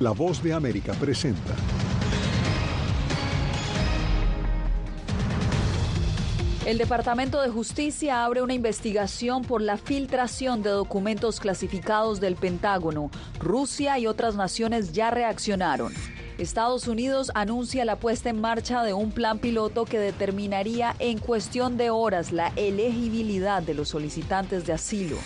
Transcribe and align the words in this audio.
La 0.00 0.12
voz 0.12 0.40
de 0.44 0.52
América 0.52 0.92
presenta. 0.92 1.56
El 6.64 6.78
Departamento 6.78 7.42
de 7.42 7.48
Justicia 7.48 8.24
abre 8.24 8.42
una 8.42 8.54
investigación 8.54 9.42
por 9.42 9.60
la 9.60 9.76
filtración 9.76 10.62
de 10.62 10.70
documentos 10.70 11.40
clasificados 11.40 12.20
del 12.20 12.36
Pentágono. 12.36 13.10
Rusia 13.40 13.98
y 13.98 14.06
otras 14.06 14.36
naciones 14.36 14.92
ya 14.92 15.10
reaccionaron. 15.10 15.92
Estados 16.38 16.86
Unidos 16.86 17.32
anuncia 17.34 17.84
la 17.84 17.96
puesta 17.96 18.30
en 18.30 18.40
marcha 18.40 18.84
de 18.84 18.92
un 18.92 19.10
plan 19.10 19.40
piloto 19.40 19.84
que 19.84 19.98
determinaría 19.98 20.94
en 21.00 21.18
cuestión 21.18 21.76
de 21.76 21.90
horas 21.90 22.30
la 22.30 22.52
elegibilidad 22.54 23.64
de 23.64 23.74
los 23.74 23.88
solicitantes 23.88 24.64
de 24.64 24.74
asilo. 24.74 25.16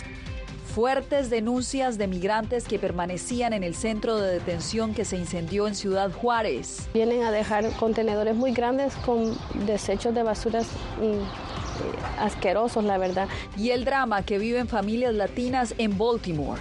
Fuertes 0.75 1.29
denuncias 1.29 1.99
de 1.99 2.07
migrantes 2.07 2.65
que 2.65 2.79
permanecían 2.79 3.53
en 3.53 3.63
el 3.63 3.75
centro 3.75 4.17
de 4.17 4.33
detención 4.33 4.95
que 4.95 5.05
se 5.05 5.19
incendió 5.19 5.69
en 5.69 5.75
Ciudad 5.75 6.11
Juárez. 6.11 6.89
Vienen 6.95 7.25
a 7.25 7.31
dejar 7.31 7.71
contenedores 7.73 8.35
muy 8.35 8.53
grandes 8.53 8.95
con 9.05 9.37
desechos 9.67 10.15
de 10.15 10.23
basuras 10.23 10.67
mm, 10.99 12.23
asquerosos, 12.23 12.85
la 12.85 12.97
verdad. 12.97 13.29
Y 13.59 13.69
el 13.69 13.85
drama 13.85 14.23
que 14.23 14.39
viven 14.39 14.67
familias 14.67 15.13
latinas 15.13 15.75
en 15.77 15.99
Baltimore. 15.99 16.59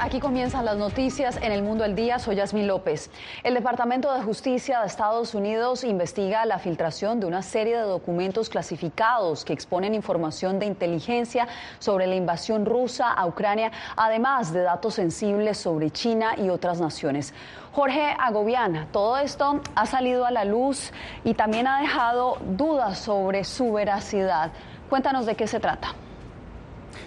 Aquí 0.00 0.18
comienzan 0.18 0.64
las 0.64 0.78
noticias 0.78 1.36
en 1.36 1.52
el 1.52 1.62
mundo 1.62 1.84
del 1.84 1.94
día. 1.94 2.18
Soy 2.18 2.36
Yasmín 2.36 2.66
López. 2.66 3.10
El 3.42 3.52
Departamento 3.52 4.14
de 4.14 4.22
Justicia 4.22 4.80
de 4.80 4.86
Estados 4.86 5.34
Unidos 5.34 5.84
investiga 5.84 6.46
la 6.46 6.58
filtración 6.58 7.20
de 7.20 7.26
una 7.26 7.42
serie 7.42 7.76
de 7.76 7.82
documentos 7.82 8.48
clasificados 8.48 9.44
que 9.44 9.52
exponen 9.52 9.94
información 9.94 10.58
de 10.58 10.64
inteligencia 10.64 11.48
sobre 11.80 12.06
la 12.06 12.14
invasión 12.14 12.64
rusa 12.64 13.12
a 13.12 13.26
Ucrania, 13.26 13.72
además 13.94 14.54
de 14.54 14.62
datos 14.62 14.94
sensibles 14.94 15.58
sobre 15.58 15.90
China 15.90 16.32
y 16.38 16.48
otras 16.48 16.80
naciones. 16.80 17.34
Jorge 17.72 18.16
Agobiana, 18.18 18.88
todo 18.90 19.18
esto 19.18 19.60
ha 19.74 19.84
salido 19.84 20.24
a 20.24 20.30
la 20.30 20.46
luz 20.46 20.92
y 21.24 21.34
también 21.34 21.66
ha 21.66 21.82
dejado 21.82 22.38
dudas 22.56 22.98
sobre 22.98 23.44
su 23.44 23.74
veracidad. 23.74 24.50
Cuéntanos 24.88 25.26
de 25.26 25.34
qué 25.34 25.46
se 25.46 25.60
trata. 25.60 25.94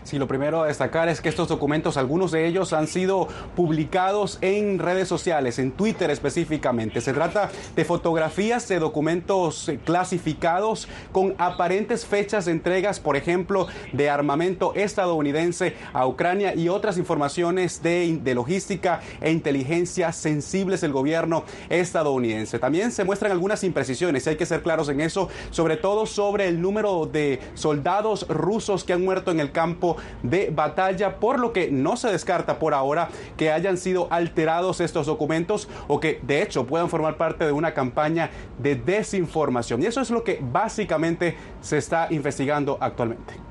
Sí, 0.07 0.17
lo 0.17 0.25
primero 0.25 0.63
a 0.63 0.67
destacar 0.67 1.09
es 1.09 1.19
que 1.19 1.27
estos 1.27 1.49
documentos, 1.49 1.97
algunos 1.97 2.31
de 2.31 2.47
ellos 2.47 2.71
han 2.71 2.87
sido 2.87 3.27
publicados 3.57 4.37
en 4.39 4.79
redes 4.79 5.09
sociales, 5.09 5.59
en 5.59 5.73
Twitter 5.73 6.09
específicamente. 6.09 7.01
Se 7.01 7.11
trata 7.11 7.51
de 7.75 7.83
fotografías 7.83 8.65
de 8.69 8.79
documentos 8.79 9.69
clasificados 9.83 10.87
con 11.11 11.35
aparentes 11.37 12.05
fechas 12.05 12.45
de 12.45 12.53
entregas, 12.53 13.01
por 13.01 13.17
ejemplo, 13.17 13.67
de 13.91 14.09
armamento 14.09 14.71
estadounidense 14.75 15.75
a 15.91 16.07
Ucrania 16.07 16.55
y 16.55 16.69
otras 16.69 16.97
informaciones 16.97 17.83
de, 17.83 18.17
de 18.23 18.33
logística 18.33 19.01
e 19.19 19.29
inteligencia 19.29 20.13
sensibles 20.13 20.79
del 20.79 20.93
gobierno 20.93 21.43
estadounidense. 21.67 22.59
También 22.59 22.93
se 22.93 23.03
muestran 23.03 23.33
algunas 23.33 23.61
imprecisiones, 23.65 24.25
y 24.25 24.29
hay 24.29 24.37
que 24.37 24.45
ser 24.45 24.63
claros 24.63 24.87
en 24.87 25.01
eso, 25.01 25.27
sobre 25.51 25.75
todo 25.75 26.05
sobre 26.05 26.47
el 26.47 26.61
número 26.61 27.07
de 27.07 27.41
soldados 27.55 28.25
rusos 28.29 28.85
que 28.85 28.93
han 28.93 29.03
muerto 29.03 29.31
en 29.31 29.41
el 29.41 29.51
campo 29.51 29.96
de 30.23 30.49
batalla, 30.49 31.19
por 31.19 31.39
lo 31.39 31.53
que 31.53 31.71
no 31.71 31.97
se 31.97 32.09
descarta 32.09 32.59
por 32.59 32.73
ahora 32.73 33.09
que 33.37 33.51
hayan 33.51 33.77
sido 33.77 34.07
alterados 34.11 34.81
estos 34.81 35.05
documentos 35.05 35.67
o 35.87 35.99
que 35.99 36.19
de 36.23 36.41
hecho 36.41 36.65
puedan 36.65 36.89
formar 36.89 37.17
parte 37.17 37.45
de 37.45 37.51
una 37.51 37.73
campaña 37.73 38.29
de 38.59 38.75
desinformación. 38.75 39.81
Y 39.81 39.85
eso 39.85 40.01
es 40.01 40.09
lo 40.09 40.23
que 40.23 40.39
básicamente 40.41 41.35
se 41.61 41.77
está 41.77 42.07
investigando 42.09 42.77
actualmente. 42.79 43.47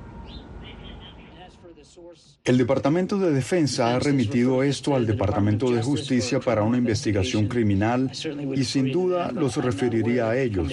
El 2.47 2.59
Departamento 2.59 3.19
de 3.19 3.33
Defensa 3.33 3.97
ha 3.97 3.99
remitido 3.99 4.63
esto 4.63 4.95
al 4.95 5.05
Departamento 5.05 5.69
de 5.73 5.83
Justicia 5.83 6.39
para 6.39 6.63
una 6.63 6.79
investigación 6.79 7.49
criminal 7.49 8.13
y 8.55 8.63
sin 8.63 8.93
duda 8.93 9.33
los 9.33 9.57
referiría 9.57 10.31
a 10.31 10.39
ellos. 10.39 10.73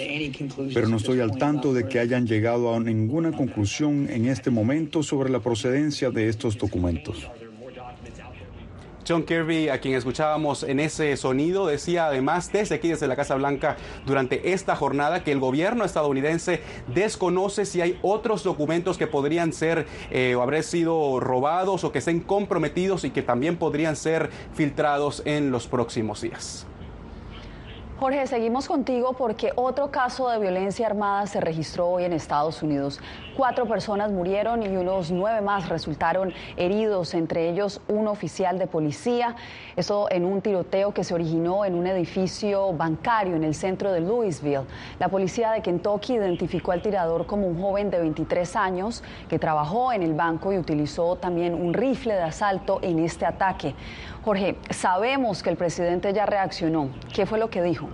Pero 0.71 0.87
no 0.87 0.97
estoy 0.97 1.19
al 1.19 1.35
tanto 1.35 1.73
de 1.73 1.87
que 1.87 1.97
hayan 1.97 2.27
llegado 2.27 2.75
a 2.75 2.79
ninguna 2.79 3.31
conclusión 3.31 4.07
en 4.07 4.27
este 4.27 4.51
momento 4.51 5.01
sobre 5.01 5.31
la 5.31 5.39
procedencia 5.39 6.11
de 6.11 6.29
estos 6.29 6.59
documentos. 6.59 7.27
John 9.07 9.23
Kirby, 9.23 9.69
a 9.69 9.79
quien 9.79 9.95
escuchábamos 9.95 10.63
en 10.63 10.79
ese 10.79 11.15
sonido, 11.17 11.67
decía 11.67 12.07
además 12.07 12.51
desde 12.51 12.75
aquí, 12.75 12.89
desde 12.89 13.07
la 13.07 13.15
Casa 13.15 13.35
Blanca, 13.35 13.75
durante 14.05 14.53
esta 14.53 14.75
jornada, 14.75 15.23
que 15.23 15.31
el 15.31 15.39
gobierno 15.39 15.83
estadounidense 15.83 16.61
desconoce 16.87 17.65
si 17.65 17.81
hay 17.81 17.99
otros 18.01 18.43
documentos 18.43 18.97
que 18.97 19.07
podrían 19.07 19.51
ser 19.51 19.85
eh, 20.11 20.35
o 20.35 20.41
haber 20.41 20.63
sido 20.63 21.19
robados 21.19 21.83
o 21.83 21.91
que 21.91 21.99
estén 21.99 22.21
comprometidos 22.21 23.03
y 23.03 23.11
que 23.11 23.21
también 23.21 23.57
podrían 23.57 23.95
ser 23.95 24.29
filtrados 24.53 25.21
en 25.25 25.51
los 25.51 25.67
próximos 25.67 26.21
días. 26.21 26.65
Jorge, 28.03 28.27
seguimos 28.27 28.67
contigo 28.67 29.13
porque 29.13 29.51
otro 29.55 29.89
caso 29.89 30.27
de 30.29 30.37
violencia 30.37 30.85
armada 30.87 31.25
se 31.25 31.39
registró 31.39 31.87
hoy 31.87 32.03
en 32.03 32.11
Estados 32.11 32.61
Unidos. 32.61 32.99
Cuatro 33.35 33.65
personas 33.65 34.11
murieron 34.11 34.61
y 34.61 34.67
unos 34.67 35.09
nueve 35.09 35.41
más 35.41 35.67
resultaron 35.67 36.31
heridos, 36.55 37.15
entre 37.15 37.49
ellos 37.49 37.81
un 37.87 38.07
oficial 38.07 38.59
de 38.59 38.67
policía. 38.67 39.35
Eso 39.75 40.07
en 40.11 40.23
un 40.23 40.41
tiroteo 40.41 40.93
que 40.93 41.03
se 41.03 41.15
originó 41.15 41.65
en 41.65 41.73
un 41.73 41.87
edificio 41.87 42.71
bancario 42.73 43.35
en 43.35 43.43
el 43.43 43.55
centro 43.55 43.91
de 43.91 44.01
Louisville. 44.01 44.67
La 44.99 45.09
policía 45.09 45.49
de 45.51 45.61
Kentucky 45.61 46.13
identificó 46.13 46.73
al 46.73 46.83
tirador 46.83 47.25
como 47.25 47.47
un 47.47 47.59
joven 47.59 47.89
de 47.89 47.99
23 48.01 48.55
años 48.55 49.03
que 49.27 49.39
trabajó 49.39 49.91
en 49.91 50.03
el 50.03 50.13
banco 50.13 50.53
y 50.53 50.59
utilizó 50.59 51.15
también 51.15 51.55
un 51.55 51.73
rifle 51.73 52.13
de 52.13 52.21
asalto 52.21 52.79
en 52.83 52.99
este 52.99 53.25
ataque. 53.25 53.73
Jorge, 54.23 54.57
sabemos 54.69 55.41
que 55.41 55.49
el 55.49 55.57
presidente 55.57 56.13
ya 56.13 56.27
reaccionó. 56.27 56.89
¿Qué 57.11 57.25
fue 57.25 57.39
lo 57.39 57.49
que 57.49 57.63
dijo? 57.63 57.89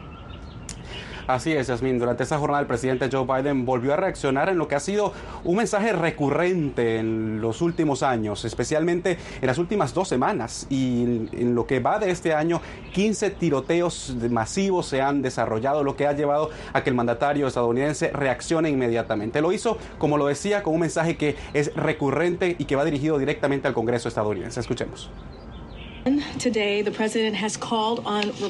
Así 1.29 1.53
es, 1.53 1.67
Yasmin. 1.67 1.99
Durante 1.99 2.23
esa 2.23 2.39
jornada 2.39 2.61
el 2.61 2.65
presidente 2.65 3.07
Joe 3.11 3.23
Biden 3.23 3.63
volvió 3.63 3.93
a 3.93 3.97
reaccionar 3.97 4.49
en 4.49 4.57
lo 4.57 4.67
que 4.67 4.73
ha 4.73 4.79
sido 4.79 5.13
un 5.43 5.57
mensaje 5.57 5.93
recurrente 5.93 6.97
en 6.97 7.39
los 7.39 7.61
últimos 7.61 8.01
años, 8.01 8.45
especialmente 8.45 9.19
en 9.39 9.45
las 9.45 9.59
últimas 9.59 9.93
dos 9.93 10.07
semanas. 10.07 10.65
Y 10.71 11.27
en 11.31 11.53
lo 11.53 11.67
que 11.67 11.81
va 11.81 11.99
de 11.99 12.09
este 12.09 12.33
año, 12.33 12.61
15 12.93 13.29
tiroteos 13.29 14.15
masivos 14.31 14.87
se 14.87 15.03
han 15.03 15.21
desarrollado, 15.21 15.83
lo 15.83 15.95
que 15.95 16.07
ha 16.07 16.13
llevado 16.13 16.49
a 16.73 16.81
que 16.81 16.89
el 16.89 16.95
mandatario 16.95 17.45
estadounidense 17.45 18.09
reaccione 18.09 18.71
inmediatamente. 18.71 19.39
Lo 19.39 19.51
hizo, 19.51 19.77
como 19.99 20.17
lo 20.17 20.25
decía, 20.25 20.63
con 20.63 20.73
un 20.73 20.79
mensaje 20.79 21.15
que 21.15 21.35
es 21.53 21.75
recurrente 21.75 22.55
y 22.57 22.65
que 22.65 22.75
va 22.75 22.83
dirigido 22.83 23.19
directamente 23.19 23.67
al 23.67 23.75
Congreso 23.75 24.07
estadounidense. 24.07 24.61
Escuchemos. 24.61 25.11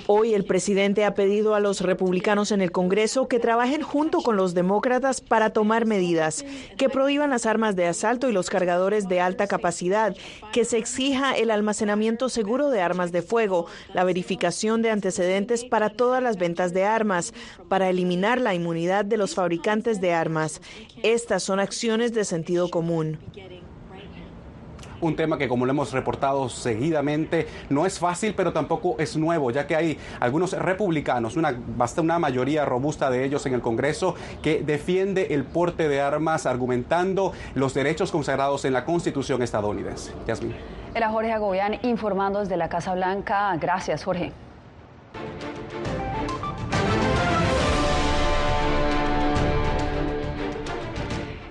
Hoy 0.08 0.34
el 0.34 0.46
presidente 0.46 1.06
ha 1.06 1.14
pedido 1.14 1.56
a 1.56 1.60
los 1.60 1.82
republicanos 1.82 2.52
en 2.52 2.62
el 2.62 2.72
Congreso 2.72 3.28
que 3.28 3.40
trabajen 3.40 3.82
junto 3.82 4.22
con 4.22 4.36
los 4.36 4.54
demócratas 4.54 5.22
para 5.22 5.52
tomar 5.52 5.86
medidas, 5.86 6.46
que 6.78 6.90
prohíban 6.90 7.30
las 7.30 7.46
armas 7.46 7.76
de 7.76 7.88
asalto 7.88 8.30
y 8.30 8.34
los 8.34 8.50
cargadores 8.50 9.08
de 9.08 9.22
alta 9.22 9.48
capacidad, 9.48 10.16
que 10.52 10.66
se 10.66 10.78
exija 10.78 11.34
el 11.38 11.52
almacenamiento 11.52 12.30
seguro 12.30 12.70
de 12.70 12.82
armas 12.82 13.12
de 13.12 13.22
fuego, 13.22 13.66
la 13.94 14.04
verificación 14.04 14.82
de 14.82 14.92
antecedentes 14.92 15.66
para 15.66 15.90
todas 15.90 16.22
las 16.22 16.38
ventas 16.38 16.74
de 16.74 16.86
armas, 16.86 17.34
para 17.68 17.90
eliminar 17.90 18.40
la 18.40 18.54
inmunidad 18.54 19.06
de 19.06 19.18
los 19.18 19.36
fabricantes 19.36 20.02
de 20.02 20.14
armas. 20.14 20.62
Estas 21.04 21.44
son 21.44 21.60
acciones 21.60 22.14
de 22.14 22.26
sentido 22.26 22.70
común 22.70 23.18
un 25.02 25.16
tema 25.16 25.38
que 25.38 25.48
como 25.48 25.66
lo 25.66 25.72
hemos 25.72 25.92
reportado 25.92 26.50
seguidamente 26.50 27.48
no 27.70 27.86
es 27.86 28.00
fácil, 28.00 28.34
pero 28.36 28.54
tampoco 28.54 28.96
es 29.00 29.16
nuevo, 29.18 29.52
ya 29.52 29.68
que 29.68 29.76
hay 29.76 29.98
algunos 30.20 30.54
republicanos, 30.54 31.36
una, 31.36 31.56
basta 31.78 32.02
una 32.02 32.20
mayoría 32.20 32.66
robusta 32.66 33.10
de 33.10 33.26
ellos 33.26 33.46
en 33.46 33.54
el 33.54 33.62
Congreso, 33.62 34.16
que 34.42 34.62
defiende 34.64 35.34
el 35.34 35.44
porte 35.44 35.88
de 35.88 36.02
armas 36.02 36.46
argumentando 36.46 37.34
los 37.56 37.74
derechos 37.74 38.12
consagrados 38.12 38.66
en 38.66 38.74
la 38.74 38.86
Constitución 38.86 39.42
estadounidense. 39.42 40.14
Yasmin. 40.28 40.56
Era 40.94 41.10
Jorge 41.10 41.32
Agobián 41.32 41.80
informando 41.84 42.40
desde 42.40 42.58
la 42.58 42.70
Casa 42.70 42.96
Blanca. 42.96 43.56
Gracias, 43.58 44.04
Jorge. 44.04 44.32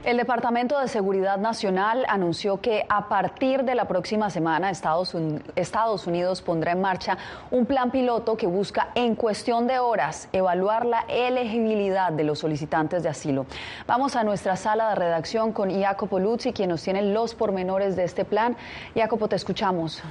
El 0.08 0.16
Departamento 0.16 0.80
de 0.80 0.88
Seguridad 0.88 1.36
Nacional 1.36 2.06
anunció 2.08 2.62
que 2.62 2.86
a 2.88 3.10
partir 3.10 3.64
de 3.64 3.74
la 3.74 3.86
próxima 3.86 4.30
semana 4.30 4.70
Estados, 4.70 6.06
Unidos 6.06 6.40
pondrá 6.40 6.72
en 6.72 6.80
marcha 6.80 7.18
un 7.50 7.66
plan 7.66 7.90
piloto 7.90 8.34
que 8.34 8.46
busca 8.46 8.88
en 8.94 9.14
cuestión 9.14 9.66
de 9.66 9.78
horas 9.78 10.30
evaluar 10.32 10.86
la 10.86 11.04
elegibilidad 11.08 12.10
de 12.10 12.24
los 12.24 12.38
solicitantes 12.38 13.02
de 13.02 13.10
asilo. 13.10 13.44
Vamos 13.86 14.16
a 14.16 14.24
nuestra 14.24 14.56
sala 14.56 14.88
de 14.88 14.94
redacción 14.94 15.52
con 15.52 15.78
Jacopo 15.78 16.18
Luzzi, 16.18 16.54
quien 16.54 16.70
nos 16.70 16.82
tiene 16.82 17.02
los 17.02 17.34
pormenores 17.34 17.94
de 17.94 18.04
este 18.04 18.24
plan. 18.24 18.56
Jacopo, 18.94 19.28
te 19.28 19.36
escuchamos. 19.36 20.02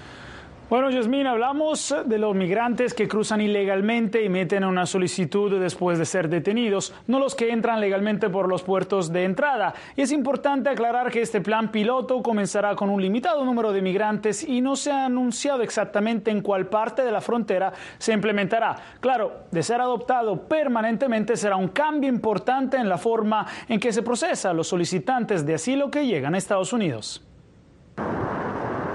Bueno, 0.70 0.90
Yasmín, 0.90 1.26
hablamos 1.28 1.96
de 2.04 2.18
los 2.18 2.36
migrantes 2.36 2.94
que 2.94 3.08
cruzan 3.08 3.40
ilegalmente 3.40 4.22
y 4.22 4.28
meten 4.28 4.66
una 4.66 4.86
solicitud 4.86 5.58
después 5.62 5.98
de 5.98 6.04
ser 6.04 6.28
detenidos, 6.28 6.94
no 7.08 7.20
los 7.20 7.36
que 7.36 7.54
entran 7.54 7.80
legalmente 7.80 8.30
por 8.30 8.50
los 8.50 8.64
puertos 8.64 9.14
de 9.14 9.24
entrada. 9.24 9.74
Y 9.96 10.02
es 10.02 10.12
importante 10.12 10.70
aclarar 10.70 11.10
que 11.10 11.22
este 11.22 11.40
plan 11.40 11.72
piloto 11.72 12.22
comenzará 12.22 12.76
con 12.76 12.90
un 12.90 13.02
limitado 13.02 13.46
número 13.46 13.72
de 13.72 13.82
migrantes 13.82 14.44
y 14.44 14.60
no 14.60 14.76
se 14.76 14.92
ha 14.92 15.06
anunciado 15.06 15.62
exactamente 15.62 16.32
en 16.32 16.42
cuál 16.42 16.68
parte 16.68 17.02
de 17.02 17.14
la 17.14 17.22
frontera 17.22 17.72
se 17.98 18.12
implementará. 18.12 18.76
Claro, 19.00 19.44
de 19.50 19.64
ser 19.64 19.80
adoptado 19.80 20.50
permanentemente 20.50 21.38
será 21.38 21.56
un 21.56 21.70
cambio 21.70 22.10
importante 22.10 22.76
en 22.76 22.90
la 22.90 22.98
forma 22.98 23.48
en 23.70 23.80
que 23.80 23.94
se 23.94 24.02
procesa 24.02 24.50
a 24.50 24.54
los 24.54 24.68
solicitantes 24.68 25.46
de 25.46 25.54
asilo 25.54 25.90
que 25.90 26.06
llegan 26.06 26.36
a 26.36 26.38
Estados 26.38 26.74
Unidos. 26.74 27.24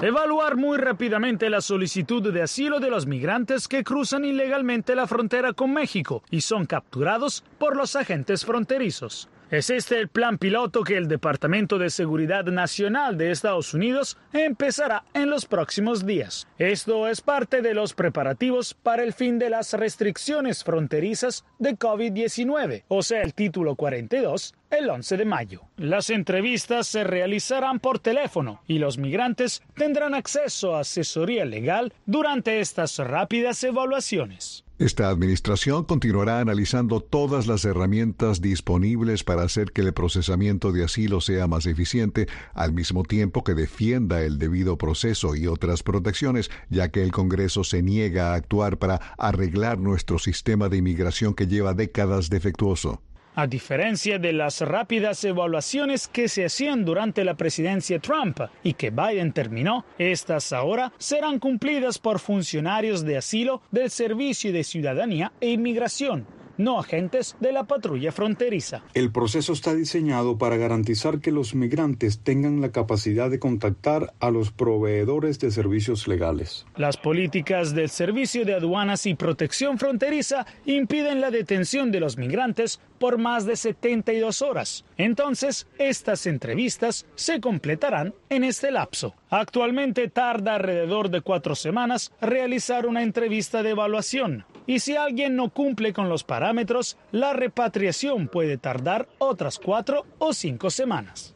Evaluar 0.02 0.56
muy 0.56 0.78
rápidamente 0.78 1.48
la 1.48 1.60
solicitud 1.60 2.32
de 2.32 2.42
asilo 2.42 2.80
de 2.80 2.90
los 2.90 3.06
migrantes 3.06 3.68
que 3.68 3.84
cruzan 3.84 4.24
ilegalmente 4.24 4.96
la 4.96 5.06
frontera 5.06 5.52
con 5.52 5.72
México 5.72 6.24
y 6.28 6.40
son 6.40 6.66
capturados 6.66 7.44
por 7.60 7.76
los 7.76 7.94
agentes 7.94 8.44
fronterizos. 8.44 9.28
Es 9.52 9.68
este 9.68 9.98
el 9.98 10.08
plan 10.08 10.38
piloto 10.38 10.82
que 10.82 10.96
el 10.96 11.08
Departamento 11.08 11.76
de 11.76 11.90
Seguridad 11.90 12.46
Nacional 12.46 13.18
de 13.18 13.30
Estados 13.30 13.74
Unidos 13.74 14.16
empezará 14.32 15.04
en 15.12 15.28
los 15.28 15.44
próximos 15.44 16.06
días. 16.06 16.48
Esto 16.56 17.06
es 17.06 17.20
parte 17.20 17.60
de 17.60 17.74
los 17.74 17.92
preparativos 17.92 18.72
para 18.72 19.02
el 19.02 19.12
fin 19.12 19.38
de 19.38 19.50
las 19.50 19.74
restricciones 19.74 20.64
fronterizas 20.64 21.44
de 21.58 21.76
COVID-19, 21.76 22.84
o 22.88 23.02
sea, 23.02 23.20
el 23.20 23.34
título 23.34 23.76
42, 23.76 24.54
el 24.70 24.88
11 24.88 25.18
de 25.18 25.24
mayo. 25.26 25.60
Las 25.76 26.08
entrevistas 26.08 26.86
se 26.86 27.04
realizarán 27.04 27.78
por 27.78 27.98
teléfono 27.98 28.62
y 28.66 28.78
los 28.78 28.96
migrantes 28.96 29.62
tendrán 29.74 30.14
acceso 30.14 30.76
a 30.76 30.80
asesoría 30.80 31.44
legal 31.44 31.92
durante 32.06 32.60
estas 32.60 32.96
rápidas 32.96 33.62
evaluaciones. 33.64 34.64
Esta 34.82 35.10
administración 35.10 35.84
continuará 35.84 36.40
analizando 36.40 36.98
todas 36.98 37.46
las 37.46 37.64
herramientas 37.64 38.40
disponibles 38.40 39.22
para 39.22 39.44
hacer 39.44 39.70
que 39.70 39.82
el 39.82 39.92
procesamiento 39.92 40.72
de 40.72 40.82
asilo 40.82 41.20
sea 41.20 41.46
más 41.46 41.66
eficiente, 41.66 42.26
al 42.52 42.72
mismo 42.72 43.04
tiempo 43.04 43.44
que 43.44 43.54
defienda 43.54 44.22
el 44.22 44.38
debido 44.38 44.78
proceso 44.78 45.36
y 45.36 45.46
otras 45.46 45.84
protecciones, 45.84 46.50
ya 46.68 46.88
que 46.88 47.04
el 47.04 47.12
Congreso 47.12 47.62
se 47.62 47.80
niega 47.80 48.32
a 48.32 48.34
actuar 48.34 48.78
para 48.78 48.96
arreglar 49.18 49.78
nuestro 49.78 50.18
sistema 50.18 50.68
de 50.68 50.78
inmigración 50.78 51.34
que 51.34 51.46
lleva 51.46 51.74
décadas 51.74 52.28
defectuoso. 52.28 53.00
A 53.34 53.46
diferencia 53.46 54.18
de 54.18 54.34
las 54.34 54.60
rápidas 54.60 55.24
evaluaciones 55.24 56.06
que 56.06 56.28
se 56.28 56.44
hacían 56.44 56.84
durante 56.84 57.24
la 57.24 57.34
presidencia 57.34 57.98
Trump 57.98 58.40
y 58.62 58.74
que 58.74 58.90
Biden 58.90 59.32
terminó, 59.32 59.86
estas 59.98 60.52
ahora 60.52 60.92
serán 60.98 61.38
cumplidas 61.38 61.98
por 61.98 62.18
funcionarios 62.18 63.04
de 63.04 63.16
asilo 63.16 63.62
del 63.70 63.88
Servicio 63.88 64.52
de 64.52 64.64
Ciudadanía 64.64 65.32
e 65.40 65.50
Inmigración 65.50 66.26
no 66.56 66.78
agentes 66.78 67.36
de 67.40 67.52
la 67.52 67.64
patrulla 67.64 68.12
fronteriza. 68.12 68.82
El 68.94 69.10
proceso 69.10 69.52
está 69.52 69.74
diseñado 69.74 70.38
para 70.38 70.56
garantizar 70.56 71.20
que 71.20 71.32
los 71.32 71.54
migrantes 71.54 72.20
tengan 72.20 72.60
la 72.60 72.72
capacidad 72.72 73.30
de 73.30 73.38
contactar 73.38 74.12
a 74.20 74.30
los 74.30 74.50
proveedores 74.50 75.38
de 75.38 75.50
servicios 75.50 76.08
legales. 76.08 76.66
Las 76.76 76.96
políticas 76.96 77.74
del 77.74 77.90
Servicio 77.90 78.44
de 78.44 78.54
Aduanas 78.54 79.06
y 79.06 79.14
Protección 79.14 79.78
Fronteriza 79.78 80.46
impiden 80.64 81.20
la 81.20 81.30
detención 81.30 81.90
de 81.92 82.00
los 82.00 82.16
migrantes 82.16 82.80
por 82.98 83.18
más 83.18 83.46
de 83.46 83.56
72 83.56 84.42
horas. 84.42 84.84
Entonces, 84.96 85.66
estas 85.78 86.26
entrevistas 86.26 87.06
se 87.16 87.40
completarán 87.40 88.14
en 88.28 88.44
este 88.44 88.70
lapso. 88.70 89.14
Actualmente 89.28 90.08
tarda 90.08 90.54
alrededor 90.54 91.10
de 91.10 91.20
cuatro 91.20 91.54
semanas 91.54 92.12
realizar 92.20 92.86
una 92.86 93.02
entrevista 93.02 93.62
de 93.62 93.70
evaluación 93.70 94.44
y 94.66 94.80
si 94.80 94.96
alguien 94.96 95.36
no 95.36 95.50
cumple 95.50 95.92
con 95.92 96.08
los 96.08 96.24
parámetros, 96.24 96.96
la 97.10 97.32
repatriación 97.32 98.28
puede 98.28 98.58
tardar 98.58 99.08
otras 99.18 99.58
cuatro 99.58 100.06
o 100.18 100.32
cinco 100.32 100.70
semanas. 100.70 101.31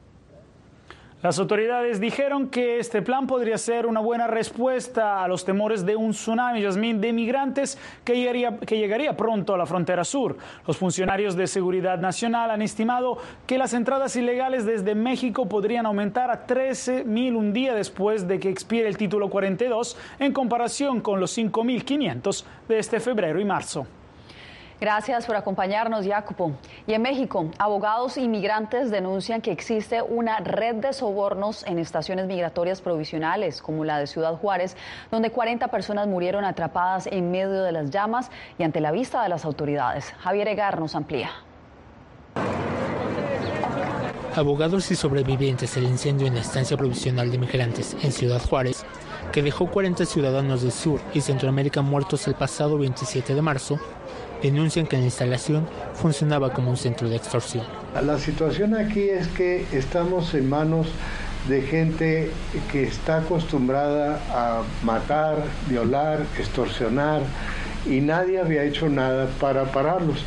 Las 1.26 1.40
autoridades 1.40 1.98
dijeron 1.98 2.50
que 2.50 2.78
este 2.78 3.02
plan 3.02 3.26
podría 3.26 3.58
ser 3.58 3.86
una 3.86 3.98
buena 3.98 4.28
respuesta 4.28 5.24
a 5.24 5.26
los 5.26 5.44
temores 5.44 5.84
de 5.84 5.96
un 5.96 6.12
tsunami, 6.12 6.62
de 6.62 7.12
migrantes 7.12 7.76
que 8.04 8.14
llegaría, 8.14 8.58
que 8.58 8.78
llegaría 8.78 9.16
pronto 9.16 9.52
a 9.52 9.58
la 9.58 9.66
frontera 9.66 10.04
sur. 10.04 10.36
Los 10.68 10.76
funcionarios 10.76 11.34
de 11.34 11.48
seguridad 11.48 11.98
nacional 11.98 12.52
han 12.52 12.62
estimado 12.62 13.18
que 13.44 13.58
las 13.58 13.74
entradas 13.74 14.14
ilegales 14.14 14.66
desde 14.66 14.94
México 14.94 15.48
podrían 15.48 15.86
aumentar 15.86 16.30
a 16.30 16.46
13 16.46 17.02
mil 17.02 17.34
un 17.34 17.52
día 17.52 17.74
después 17.74 18.28
de 18.28 18.38
que 18.38 18.48
expire 18.48 18.86
el 18.86 18.96
título 18.96 19.28
42 19.28 19.96
en 20.20 20.32
comparación 20.32 21.00
con 21.00 21.18
los 21.18 21.36
5.500 21.36 22.44
de 22.68 22.78
este 22.78 23.00
febrero 23.00 23.40
y 23.40 23.44
marzo. 23.44 23.84
Gracias 24.78 25.24
por 25.24 25.36
acompañarnos, 25.36 26.06
Jacopo. 26.06 26.52
Y 26.88 26.94
en 26.94 27.02
México, 27.02 27.50
abogados 27.58 28.16
inmigrantes 28.16 28.92
denuncian 28.92 29.40
que 29.40 29.50
existe 29.50 30.02
una 30.02 30.38
red 30.38 30.76
de 30.76 30.92
sobornos 30.92 31.66
en 31.66 31.80
estaciones 31.80 32.26
migratorias 32.26 32.80
provisionales, 32.80 33.60
como 33.60 33.84
la 33.84 33.98
de 33.98 34.06
Ciudad 34.06 34.36
Juárez, 34.36 34.76
donde 35.10 35.30
40 35.30 35.66
personas 35.68 36.06
murieron 36.06 36.44
atrapadas 36.44 37.08
en 37.08 37.32
medio 37.32 37.64
de 37.64 37.72
las 37.72 37.90
llamas 37.90 38.30
y 38.56 38.62
ante 38.62 38.80
la 38.80 38.92
vista 38.92 39.20
de 39.20 39.28
las 39.28 39.44
autoridades. 39.44 40.14
Javier 40.20 40.46
Egar 40.46 40.78
nos 40.78 40.94
amplía. 40.94 41.30
Abogados 44.36 44.88
y 44.92 44.94
sobrevivientes 44.94 45.74
del 45.74 45.84
incendio 45.84 46.28
en 46.28 46.34
la 46.34 46.40
estancia 46.42 46.76
provisional 46.76 47.32
de 47.32 47.38
migrantes 47.38 47.96
en 48.02 48.12
Ciudad 48.12 48.40
Juárez, 48.40 48.84
que 49.32 49.42
dejó 49.42 49.68
40 49.68 50.04
ciudadanos 50.04 50.62
del 50.62 50.70
sur 50.70 51.00
y 51.14 51.20
Centroamérica 51.20 51.82
muertos 51.82 52.28
el 52.28 52.34
pasado 52.34 52.78
27 52.78 53.34
de 53.34 53.42
marzo, 53.42 53.80
denuncian 54.42 54.86
que 54.86 54.96
la 54.96 55.04
instalación 55.04 55.66
funcionaba 55.94 56.52
como 56.52 56.70
un 56.70 56.76
centro 56.76 57.08
de 57.08 57.16
extorsión. 57.16 57.64
La 58.04 58.18
situación 58.18 58.74
aquí 58.74 59.08
es 59.08 59.28
que 59.28 59.66
estamos 59.72 60.34
en 60.34 60.48
manos 60.48 60.86
de 61.48 61.62
gente 61.62 62.30
que 62.72 62.82
está 62.82 63.18
acostumbrada 63.18 64.20
a 64.30 64.62
matar, 64.82 65.44
violar, 65.68 66.26
extorsionar 66.38 67.22
y 67.88 68.00
nadie 68.00 68.40
había 68.40 68.64
hecho 68.64 68.88
nada 68.88 69.28
para 69.40 69.64
pararlos. 69.72 70.18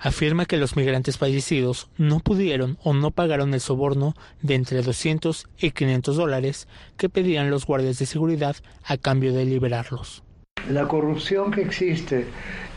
Afirma 0.00 0.46
que 0.46 0.58
los 0.58 0.76
migrantes 0.76 1.18
fallecidos 1.18 1.88
no 1.96 2.20
pudieron 2.20 2.78
o 2.84 2.94
no 2.94 3.10
pagaron 3.10 3.52
el 3.52 3.60
soborno 3.60 4.14
de 4.42 4.54
entre 4.54 4.82
200 4.82 5.48
y 5.58 5.72
500 5.72 6.16
dólares 6.16 6.68
que 6.96 7.08
pedían 7.08 7.50
los 7.50 7.66
guardias 7.66 7.98
de 7.98 8.06
seguridad 8.06 8.56
a 8.84 8.96
cambio 8.96 9.32
de 9.32 9.44
liberarlos. 9.44 10.22
La 10.70 10.86
corrupción 10.86 11.50
que 11.50 11.62
existe 11.62 12.26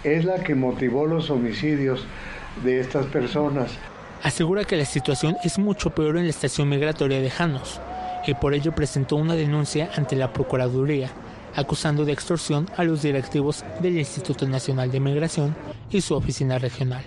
es 0.04 0.26
la 0.26 0.44
que 0.44 0.56
motivó 0.56 1.06
los 1.06 1.30
homicidios 1.30 2.06
de 2.64 2.80
estas 2.80 3.06
personas. 3.08 3.72
Asegura 4.24 4.64
que 4.64 4.78
la 4.78 4.86
situación 4.86 5.36
es 5.44 5.58
mucho 5.58 5.90
peor 5.90 6.18
en 6.18 6.26
la 6.26 6.30
estación 6.30 6.70
migratoria 6.70 7.22
de 7.22 7.30
Janos 7.30 7.82
y 8.28 8.34
por 8.36 8.54
ello 8.54 8.72
presentó 8.74 9.16
una 9.16 9.36
denuncia 9.36 9.90
ante 9.96 10.16
la 10.16 10.32
Procuraduría 10.32 11.10
acusando 11.56 12.06
de 12.06 12.14
extorsión 12.14 12.68
a 12.78 12.84
los 12.84 13.02
directivos 13.02 13.64
del 13.82 13.98
Instituto 13.98 14.48
Nacional 14.48 14.92
de 14.92 15.00
Migración 15.00 15.56
y 15.90 16.02
su 16.02 16.16
oficina 16.16 16.58
regional. 16.58 17.04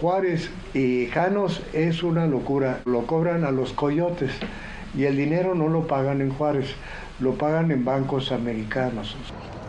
Juárez 0.00 0.50
y 0.72 1.06
Janos 1.06 1.62
es 1.72 2.02
una 2.02 2.26
locura, 2.26 2.80
lo 2.84 3.06
cobran 3.06 3.44
a 3.44 3.50
los 3.50 3.72
coyotes 3.72 4.32
y 4.96 5.04
el 5.04 5.16
dinero 5.16 5.54
no 5.54 5.68
lo 5.68 5.86
pagan 5.86 6.20
en 6.20 6.30
Juárez, 6.30 6.74
lo 7.20 7.34
pagan 7.34 7.70
en 7.70 7.84
bancos 7.84 8.32
americanos. 8.32 9.16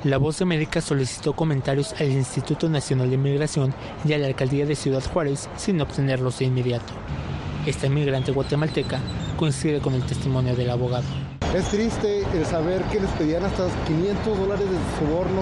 La 0.05 0.19
Voz 0.19 0.37
de 0.37 0.43
América 0.43 0.81
solicitó 0.81 1.33
comentarios 1.33 1.95
al 1.99 2.11
Instituto 2.11 2.69
Nacional 2.69 3.09
de 3.09 3.15
Inmigración 3.15 3.73
y 4.07 4.13
a 4.13 4.19
la 4.19 4.27
Alcaldía 4.27 4.67
de 4.67 4.75
Ciudad 4.75 5.03
Juárez 5.03 5.49
sin 5.57 5.81
obtenerlos 5.81 6.37
de 6.37 6.45
inmediato. 6.45 6.93
Esta 7.65 7.87
inmigrante 7.87 8.31
guatemalteca 8.31 8.99
coincide 9.35 9.79
con 9.81 9.95
el 9.95 10.05
testimonio 10.05 10.55
del 10.55 10.69
abogado. 10.69 11.05
Es 11.55 11.65
triste 11.69 12.23
el 12.35 12.45
saber 12.45 12.83
que 12.83 12.99
les 12.99 13.09
pedían 13.13 13.45
hasta 13.45 13.67
500 13.87 14.37
dólares 14.37 14.67
de 14.69 14.77
soborno 14.99 15.41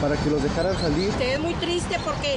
para 0.00 0.16
que 0.16 0.30
los 0.30 0.40
dejaran 0.44 0.76
salir. 0.76 1.10
Es 1.20 1.40
muy 1.40 1.54
triste 1.54 1.96
porque 2.04 2.36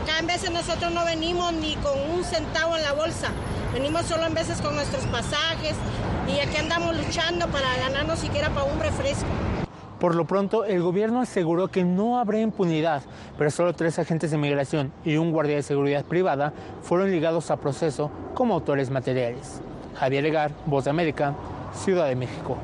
acá 0.00 0.20
en 0.20 0.28
veces 0.28 0.52
nosotros 0.52 0.92
no 0.92 1.04
venimos 1.04 1.52
ni 1.54 1.74
con 1.74 1.98
un 2.08 2.22
centavo 2.22 2.76
en 2.76 2.84
la 2.84 2.92
bolsa. 2.92 3.30
Venimos 3.74 4.06
solo 4.06 4.26
en 4.26 4.34
veces 4.34 4.60
con 4.60 4.76
nuestros 4.76 5.04
pasajes 5.06 5.74
y 6.28 6.38
aquí 6.38 6.56
andamos 6.58 6.96
luchando 6.96 7.48
para 7.48 7.76
ganarnos 7.78 8.20
siquiera 8.20 8.50
para 8.50 8.72
un 8.72 8.78
refresco. 8.78 9.26
Por 10.00 10.14
lo 10.14 10.26
pronto, 10.26 10.64
el 10.64 10.82
gobierno 10.82 11.20
aseguró 11.20 11.68
que 11.68 11.82
no 11.82 12.18
habrá 12.18 12.38
impunidad, 12.38 13.02
pero 13.38 13.50
solo 13.50 13.72
tres 13.72 13.98
agentes 13.98 14.30
de 14.30 14.36
migración 14.36 14.92
y 15.04 15.16
un 15.16 15.32
guardia 15.32 15.56
de 15.56 15.62
seguridad 15.62 16.04
privada 16.04 16.52
fueron 16.82 17.10
ligados 17.10 17.50
a 17.50 17.56
proceso 17.56 18.10
como 18.34 18.54
autores 18.54 18.90
materiales. 18.90 19.62
Javier 19.94 20.22
Legar, 20.22 20.50
Voz 20.66 20.84
de 20.84 20.90
América, 20.90 21.34
Ciudad 21.72 22.08
de 22.08 22.16
México. 22.16 22.58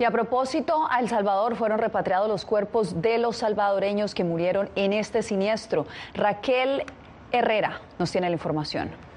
Y 0.00 0.04
a 0.04 0.10
propósito, 0.10 0.86
a 0.90 1.00
El 1.00 1.08
Salvador 1.08 1.54
fueron 1.54 1.78
repatriados 1.78 2.28
los 2.28 2.44
cuerpos 2.44 3.00
de 3.00 3.18
los 3.18 3.36
salvadoreños 3.36 4.14
que 4.14 4.24
murieron 4.24 4.70
en 4.74 4.92
este 4.92 5.22
siniestro. 5.22 5.86
Raquel 6.14 6.84
Herrera 7.30 7.80
nos 7.98 8.10
tiene 8.10 8.28
la 8.28 8.34
información. 8.34 9.07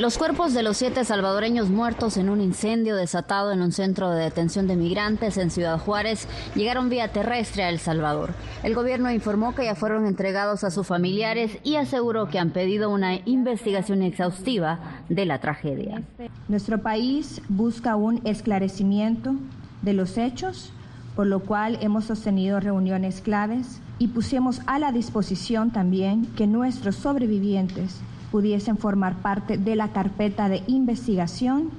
Los 0.00 0.16
cuerpos 0.16 0.54
de 0.54 0.62
los 0.62 0.78
siete 0.78 1.04
salvadoreños 1.04 1.68
muertos 1.68 2.16
en 2.16 2.30
un 2.30 2.40
incendio 2.40 2.96
desatado 2.96 3.52
en 3.52 3.60
un 3.60 3.70
centro 3.70 4.08
de 4.08 4.24
detención 4.24 4.66
de 4.66 4.74
migrantes 4.74 5.36
en 5.36 5.50
Ciudad 5.50 5.78
Juárez 5.78 6.26
llegaron 6.54 6.88
vía 6.88 7.12
terrestre 7.12 7.64
a 7.64 7.68
El 7.68 7.78
Salvador. 7.78 8.30
El 8.62 8.74
gobierno 8.74 9.10
informó 9.10 9.54
que 9.54 9.66
ya 9.66 9.74
fueron 9.74 10.06
entregados 10.06 10.64
a 10.64 10.70
sus 10.70 10.86
familiares 10.86 11.58
y 11.64 11.76
aseguró 11.76 12.30
que 12.30 12.38
han 12.38 12.48
pedido 12.48 12.88
una 12.88 13.16
investigación 13.26 14.00
exhaustiva 14.00 15.02
de 15.10 15.26
la 15.26 15.38
tragedia. 15.38 16.02
Nuestro 16.48 16.80
país 16.80 17.42
busca 17.50 17.94
un 17.96 18.26
esclarecimiento 18.26 19.34
de 19.82 19.92
los 19.92 20.16
hechos, 20.16 20.72
por 21.14 21.26
lo 21.26 21.40
cual 21.40 21.76
hemos 21.82 22.06
sostenido 22.06 22.58
reuniones 22.58 23.20
claves 23.20 23.82
y 23.98 24.08
pusimos 24.08 24.62
a 24.64 24.78
la 24.78 24.92
disposición 24.92 25.72
también 25.72 26.24
que 26.36 26.46
nuestros 26.46 26.96
sobrevivientes 26.96 28.00
pudiesen 28.30 28.78
formar 28.78 29.22
parte 29.22 29.58
de 29.58 29.76
la 29.76 29.92
carpeta 29.92 30.48
de 30.48 30.62
investigación. 30.66 31.70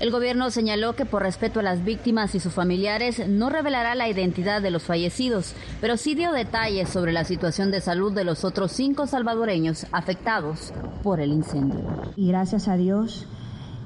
El 0.00 0.10
gobierno 0.10 0.50
señaló 0.50 0.96
que 0.96 1.04
por 1.04 1.22
respeto 1.22 1.60
a 1.60 1.62
las 1.62 1.84
víctimas 1.84 2.34
y 2.34 2.40
sus 2.40 2.54
familiares 2.54 3.28
no 3.28 3.50
revelará 3.50 3.94
la 3.94 4.08
identidad 4.08 4.62
de 4.62 4.70
los 4.70 4.84
fallecidos, 4.84 5.52
pero 5.80 5.98
sí 5.98 6.14
dio 6.14 6.32
detalles 6.32 6.88
sobre 6.88 7.12
la 7.12 7.24
situación 7.24 7.70
de 7.70 7.82
salud 7.82 8.12
de 8.12 8.24
los 8.24 8.44
otros 8.44 8.72
cinco 8.72 9.06
salvadoreños 9.06 9.86
afectados 9.92 10.72
por 11.02 11.20
el 11.20 11.32
incendio. 11.32 11.84
Y 12.16 12.28
gracias 12.28 12.66
a 12.66 12.76
Dios, 12.76 13.26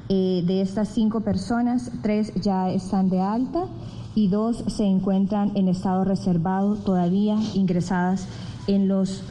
eh, 0.08 0.42
de 0.46 0.60
estas 0.60 0.88
cinco 0.88 1.22
personas, 1.22 1.90
tres 2.00 2.32
ya 2.34 2.70
están 2.70 3.10
de 3.10 3.20
alta 3.20 3.66
y 4.14 4.28
dos 4.28 4.62
se 4.68 4.84
encuentran 4.84 5.50
en 5.56 5.66
estado 5.66 6.04
reservado 6.04 6.76
todavía 6.76 7.36
ingresadas 7.54 8.28
en 8.68 8.86
los 8.86 9.24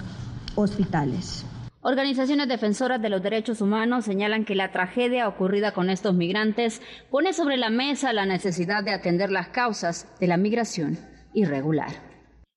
hospitales. 0.55 1.45
Organizaciones 1.85 2.47
defensoras 2.47 3.01
de 3.01 3.09
los 3.09 3.21
derechos 3.21 3.59
humanos 3.59 4.05
señalan 4.05 4.45
que 4.45 4.55
la 4.55 4.71
tragedia 4.71 5.27
ocurrida 5.27 5.73
con 5.73 5.89
estos 5.89 6.15
migrantes 6.15 6.81
pone 7.11 7.33
sobre 7.33 7.57
la 7.57 7.69
mesa 7.69 8.13
la 8.13 8.25
necesidad 8.25 8.85
de 8.85 8.93
atender 8.93 9.29
las 9.29 9.49
causas 9.49 10.07
de 10.21 10.27
la 10.27 10.37
migración 10.37 10.97
irregular. 11.33 11.89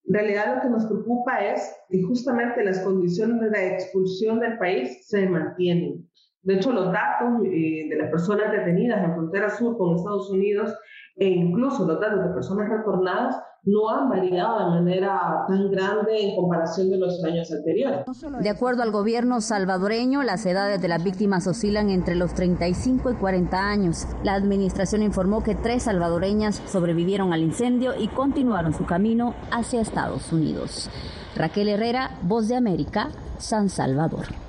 En 0.04 0.14
realidad 0.14 0.54
lo 0.54 0.62
que 0.62 0.68
nos 0.68 0.87
preocupa 0.87 1.45
es 1.45 1.75
que 1.90 2.04
justamente 2.04 2.62
las 2.62 2.78
condiciones 2.85 3.50
de 3.50 3.75
expulsión 3.75 4.38
del 4.38 4.59
país 4.59 5.09
se 5.09 5.28
mantienen. 5.28 6.09
De 6.42 6.54
hecho, 6.54 6.71
los 6.71 6.92
datos 6.92 7.45
eh, 7.47 7.88
de 7.90 7.97
las 7.97 8.09
personas 8.12 8.52
detenidas 8.52 9.02
en 9.02 9.12
frontera 9.12 9.50
sur 9.50 9.76
con 9.76 9.97
Estados 9.97 10.30
Unidos 10.30 10.73
e 11.16 11.28
incluso 11.28 11.87
los 11.87 11.99
datos 11.99 12.23
de 12.23 12.30
personas 12.30 12.68
retornadas 12.68 13.37
no 13.66 13.90
han 13.90 14.08
variado 14.08 14.58
de 14.61 14.80
manera 14.80 15.44
tan 15.49 15.70
grande 15.70 16.20
en 16.20 16.37
comparación 16.37 16.88
de 16.88 16.99
los 16.99 17.23
años 17.25 17.50
anteriores. 17.50 18.04
De 18.40 18.49
acuerdo 18.49 18.82
al 18.82 18.92
gobierno 18.92 19.40
salvadoreño, 19.40 20.23
las 20.23 20.46
edades 20.46 20.80
de 20.80 20.87
las 20.87 21.02
víctimas 21.02 21.46
oscilan 21.49 21.90
entre 21.90 22.14
los 22.14 22.32
35 22.35 23.11
y 23.11 23.14
40 23.14 23.58
años. 23.58 24.06
La 24.23 24.35
administración 24.35 25.02
informó 25.02 25.42
que 25.42 25.56
tres 25.56 25.85
salvadoreñas 25.85 26.62
sobrevivieron 26.66 27.32
al 27.32 27.42
incendio 27.42 27.94
y 27.99 28.06
continuaron 28.06 28.73
su 28.73 28.87
camino 28.87 29.35
hacia 29.50 29.80
Estados 29.80 30.32
Unidos. 30.32 30.88
Raquel 31.35 31.68
Herrera, 31.68 32.11
Voz 32.23 32.46
de 32.46 32.54
América, 32.54 33.08
San 33.38 33.68
Salvador. 33.68 34.45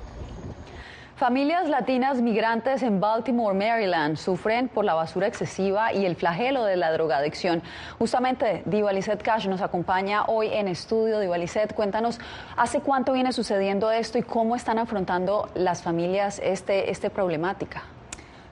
Familias 1.18 1.68
latinas 1.68 2.22
migrantes 2.22 2.84
en 2.84 3.00
Baltimore, 3.00 3.52
Maryland, 3.52 4.16
sufren 4.16 4.68
por 4.68 4.84
la 4.84 4.94
basura 4.94 5.26
excesiva 5.26 5.92
y 5.92 6.06
el 6.06 6.14
flagelo 6.14 6.62
de 6.62 6.76
la 6.76 6.92
drogadicción. 6.92 7.60
Justamente, 7.98 8.62
Diva 8.66 8.92
Cash 9.24 9.48
nos 9.48 9.60
acompaña 9.60 10.26
hoy 10.26 10.46
en 10.52 10.68
estudio. 10.68 11.18
Diva 11.18 11.34
cuéntanos, 11.74 12.20
¿hace 12.56 12.78
cuánto 12.78 13.14
viene 13.14 13.32
sucediendo 13.32 13.90
esto 13.90 14.18
y 14.18 14.22
cómo 14.22 14.54
están 14.54 14.78
afrontando 14.78 15.48
las 15.56 15.82
familias 15.82 16.40
este, 16.40 16.88
esta 16.92 17.10
problemática? 17.10 17.82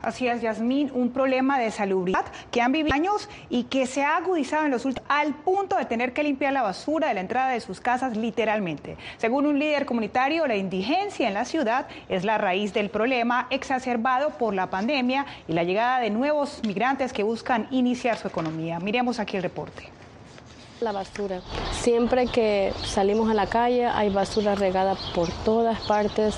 Así 0.07 0.29
es, 0.29 0.41
Yasmín, 0.41 0.93
un 0.95 1.11
problema 1.11 1.59
de 1.59 1.73
salubridad 1.73 2.27
que 2.53 2.63
han 2.63 2.71
vivido 2.71 2.95
años 2.95 3.29
y 3.51 3.65
que 3.65 3.89
se 3.89 4.05
ha 4.05 4.19
agudizado 4.19 4.65
en 4.65 4.71
los 4.71 4.85
últimos 4.85 5.11
al 5.11 5.35
punto 5.35 5.75
de 5.77 5.85
tener 5.85 6.13
que 6.13 6.23
limpiar 6.23 6.53
la 6.53 6.63
basura 6.63 7.09
de 7.09 7.15
la 7.15 7.23
entrada 7.23 7.51
de 7.51 7.59
sus 7.59 7.81
casas 7.81 8.17
literalmente. 8.17 8.97
Según 9.17 9.47
un 9.47 9.59
líder 9.59 9.85
comunitario, 9.85 10.47
la 10.47 10.55
indigencia 10.55 11.27
en 11.27 11.35
la 11.35 11.45
ciudad 11.45 11.89
es 12.09 12.25
la 12.25 12.39
raíz 12.39 12.73
del 12.73 12.89
problema 12.89 13.49
exacerbado 13.51 14.31
por 14.39 14.55
la 14.55 14.71
pandemia 14.71 15.27
y 15.49 15.55
la 15.55 15.65
llegada 15.65 15.99
de 15.99 16.11
nuevos 16.11 16.61
migrantes 16.65 17.13
que 17.13 17.25
buscan 17.25 17.67
iniciar 17.73 18.17
su 18.17 18.29
economía. 18.29 18.79
Miremos 18.79 19.19
aquí 19.19 19.37
el 19.37 19.43
reporte. 19.43 19.91
La 20.81 20.93
basura. 20.93 21.41
Siempre 21.73 22.29
que 22.29 22.73
salimos 22.85 23.29
a 23.29 23.35
la 23.35 23.49
calle 23.49 23.87
hay 23.87 24.11
basura 24.11 24.55
regada 24.55 24.95
por 25.17 25.29
todas 25.45 25.81
partes 25.81 26.37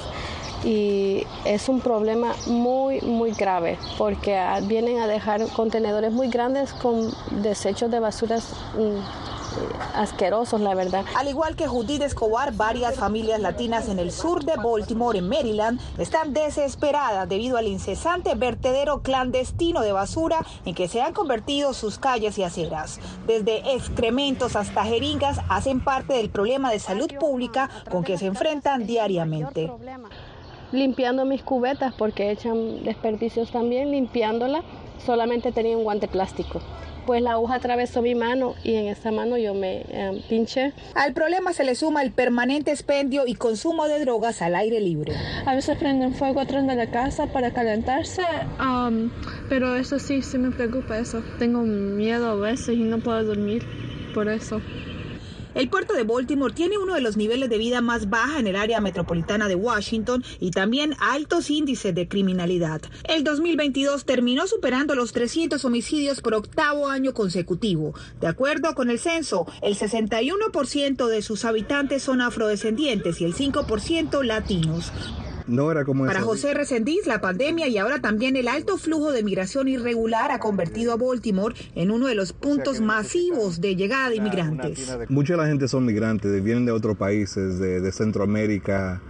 y 0.64 1.26
es 1.44 1.68
un 1.68 1.80
problema 1.80 2.34
muy, 2.46 3.00
muy 3.00 3.32
grave 3.32 3.78
porque 3.96 4.38
vienen 4.64 4.98
a 4.98 5.06
dejar 5.06 5.46
contenedores 5.48 6.12
muy 6.12 6.28
grandes 6.28 6.72
con 6.72 7.10
desechos 7.42 7.90
de 7.90 8.00
basuras 8.00 8.52
mm, 8.76 9.28
asquerosos, 9.94 10.60
la 10.60 10.74
verdad. 10.74 11.04
Al 11.16 11.28
igual 11.28 11.56
que 11.56 11.66
Judith 11.66 12.02
Escobar, 12.02 12.52
varias 12.54 12.96
familias 12.96 13.40
latinas 13.40 13.88
en 13.88 13.98
el 13.98 14.12
sur 14.12 14.44
de 14.44 14.56
Baltimore, 14.56 15.18
en 15.18 15.28
Maryland, 15.28 15.80
están 15.98 16.32
desesperadas 16.32 17.28
debido 17.28 17.56
al 17.56 17.66
incesante 17.66 18.34
vertedero 18.34 19.02
clandestino 19.02 19.80
de 19.80 19.92
basura 19.92 20.44
en 20.64 20.74
que 20.74 20.88
se 20.88 21.00
han 21.00 21.12
convertido 21.12 21.72
sus 21.72 21.98
calles 21.98 22.38
y 22.38 22.42
aceras. 22.42 23.00
Desde 23.26 23.74
excrementos 23.74 24.56
hasta 24.56 24.84
jeringas 24.84 25.40
hacen 25.48 25.82
parte 25.82 26.14
del 26.14 26.30
problema 26.30 26.70
de 26.70 26.78
salud 26.78 27.10
pública 27.18 27.70
con 27.90 28.04
que 28.04 28.18
se 28.18 28.26
enfrentan 28.26 28.86
diariamente 28.86 29.70
limpiando 30.72 31.25
mis 31.25 31.42
cubetas 31.42 31.94
porque 31.94 32.30
echan 32.30 32.84
desperdicios 32.84 33.50
también, 33.50 33.90
limpiándola, 33.90 34.62
solamente 35.04 35.52
tenía 35.52 35.76
un 35.76 35.84
guante 35.84 36.08
plástico. 36.08 36.60
Pues 37.06 37.22
la 37.22 37.32
aguja 37.32 37.54
atravesó 37.54 38.02
mi 38.02 38.14
mano 38.14 38.54
y 38.62 38.75
en 38.75 38.87
esa 38.88 39.10
mano 39.10 39.38
yo 39.38 39.54
me 39.54 39.82
eh, 39.88 40.22
pinché. 40.28 40.75
Al 40.94 41.14
problema 41.14 41.54
se 41.54 41.64
le 41.64 41.75
suma 41.75 42.02
el 42.02 42.12
permanente 42.12 42.70
expendio 42.70 43.26
y 43.26 43.34
consumo 43.34 43.88
de 43.88 43.98
drogas 44.00 44.42
al 44.42 44.54
aire 44.54 44.78
libre. 44.78 45.14
A 45.46 45.54
veces 45.54 45.78
prenden 45.78 46.12
fuego 46.12 46.40
atrás 46.40 46.66
de 46.66 46.75
la 46.75 46.90
casa 46.90 47.26
para 47.28 47.50
calentarse, 47.52 48.20
pero 49.48 49.76
eso 49.76 49.98
sí, 49.98 50.20
sí 50.20 50.37
me 50.37 50.50
preocupa 50.50 50.98
eso. 50.98 51.22
Tengo 51.38 51.62
miedo 51.62 52.28
a 52.28 52.34
veces 52.34 52.76
y 52.76 52.82
no 52.82 52.98
puedo 52.98 53.25
dormir 53.25 53.64
por 54.12 54.28
eso. 54.28 54.60
El 55.58 55.68
puerto 55.70 55.92
de 55.92 56.04
Baltimore 56.04 56.54
tiene 56.54 56.78
uno 56.78 56.94
de 56.94 57.00
los 57.00 57.16
niveles 57.16 57.50
de 57.50 57.58
vida 57.58 57.80
más 57.80 58.08
baja 58.08 58.38
en 58.38 58.46
el 58.46 58.54
área 58.54 58.80
metropolitana 58.80 59.48
de 59.48 59.56
Washington 59.56 60.22
y 60.38 60.52
también 60.52 60.94
altos 61.00 61.50
índices 61.50 61.92
de 61.96 62.06
criminalidad. 62.06 62.80
El 63.02 63.24
2022 63.24 64.04
terminó 64.04 64.46
superando 64.46 64.94
los 64.94 65.12
300 65.12 65.64
homicidios 65.64 66.20
por 66.20 66.34
octavo 66.34 66.86
año 66.86 67.12
consecutivo. 67.12 67.92
De 68.20 68.28
acuerdo 68.28 68.72
con 68.76 68.88
el 68.88 69.00
censo, 69.00 69.48
el 69.60 69.76
61% 69.76 71.08
de 71.08 71.22
sus 71.22 71.44
habitantes 71.44 72.04
son 72.04 72.20
afrodescendientes 72.20 73.20
y 73.20 73.24
el 73.24 73.34
5% 73.34 74.22
latinos 74.22 74.92
era 75.48 75.84
como 75.84 76.06
Para 76.06 76.20
José 76.20 76.54
Resendiz, 76.54 77.06
la 77.06 77.20
pandemia 77.20 77.68
y 77.68 77.78
ahora 77.78 78.00
también 78.00 78.36
el 78.36 78.48
alto 78.48 78.76
flujo 78.76 79.12
de 79.12 79.22
migración 79.22 79.68
irregular 79.68 80.30
ha 80.30 80.38
convertido 80.38 80.92
a 80.92 80.96
Baltimore 80.96 81.54
en 81.74 81.90
uno 81.90 82.06
de 82.06 82.14
los 82.14 82.32
puntos 82.32 82.80
masivos 82.80 83.60
de 83.60 83.74
llegada 83.76 84.10
de 84.10 84.16
inmigrantes. 84.16 84.96
Mucha 85.08 85.34
de 85.34 85.38
la 85.38 85.46
gente 85.46 85.68
son 85.68 85.84
migrantes, 85.84 86.42
vienen 86.42 86.66
de 86.66 86.72
otros 86.72 86.96
países, 86.96 87.58
de, 87.58 87.88
Centroamérica. 87.92 89.00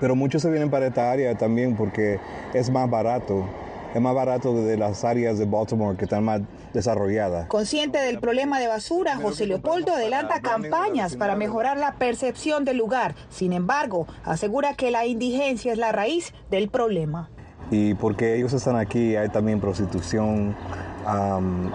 pero 0.00 0.14
muchos 0.14 0.42
se 0.42 0.50
vienen 0.50 0.70
para 0.70 0.86
esta 0.88 1.10
área 1.10 1.36
también 1.36 1.76
porque 1.76 2.20
es 2.54 2.70
más 2.70 2.88
barato 2.90 3.48
es 3.96 4.02
más 4.02 4.14
barato 4.14 4.52
de 4.52 4.76
las 4.76 5.04
áreas 5.04 5.38
de 5.38 5.46
Baltimore 5.46 5.96
que 5.96 6.04
están 6.04 6.22
más 6.22 6.42
desarrolladas. 6.74 7.48
Consciente 7.48 7.98
del 7.98 8.18
problema 8.18 8.60
de 8.60 8.68
basura, 8.68 9.16
José 9.16 9.46
Leopoldo 9.46 9.94
adelanta 9.94 10.42
campañas 10.42 11.16
para 11.16 11.34
mejorar 11.34 11.78
la 11.78 11.94
percepción 11.94 12.66
del 12.66 12.76
lugar. 12.76 13.14
Sin 13.30 13.54
embargo, 13.54 14.06
asegura 14.22 14.74
que 14.74 14.90
la 14.90 15.06
indigencia 15.06 15.72
es 15.72 15.78
la 15.78 15.92
raíz 15.92 16.34
del 16.50 16.68
problema. 16.68 17.30
Y 17.70 17.94
porque 17.94 18.36
ellos 18.36 18.52
están 18.52 18.76
aquí, 18.76 19.16
hay 19.16 19.30
también 19.30 19.60
prostitución, 19.60 20.54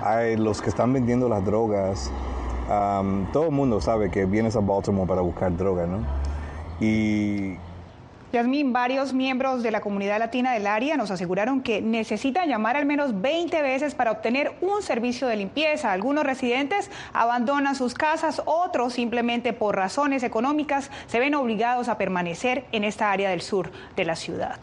hay 0.03 0.37
los 0.37 0.61
que 0.61 0.69
están 0.69 0.93
vendiendo 0.93 1.27
las 1.27 1.43
drogas. 1.43 2.11
todo 3.33 3.45
el 3.45 3.51
mundo 3.51 3.81
sabe 3.81 4.11
que 4.11 4.25
vienes 4.25 4.55
a 4.55 4.59
Baltimore 4.59 5.07
para 5.07 5.21
buscar 5.21 5.57
droga, 5.57 5.87
¿no? 5.87 6.05
Y 6.79 7.57
Yasmín, 8.31 8.71
varios 8.71 9.13
miembros 9.13 9.61
de 9.61 9.71
la 9.71 9.81
comunidad 9.81 10.17
latina 10.17 10.53
del 10.53 10.65
área 10.65 10.95
nos 10.95 11.11
aseguraron 11.11 11.61
que 11.61 11.81
necesitan 11.81 12.47
llamar 12.47 12.77
al 12.77 12.85
menos 12.85 13.19
20 13.19 13.61
veces 13.61 13.93
para 13.93 14.11
obtener 14.11 14.53
un 14.61 14.81
servicio 14.81 15.27
de 15.27 15.35
limpieza. 15.35 15.91
Algunos 15.91 16.23
residentes 16.23 16.89
abandonan 17.11 17.75
sus 17.75 17.93
casas, 17.93 18.41
otros 18.45 18.93
simplemente 18.93 19.51
por 19.51 19.75
razones 19.75 20.23
económicas 20.23 20.89
se 21.07 21.19
ven 21.19 21.35
obligados 21.35 21.89
a 21.89 21.97
permanecer 21.97 22.65
en 22.71 22.85
esta 22.85 23.11
área 23.11 23.29
del 23.29 23.41
sur 23.41 23.69
de 23.97 24.05
la 24.05 24.15
ciudad. 24.15 24.59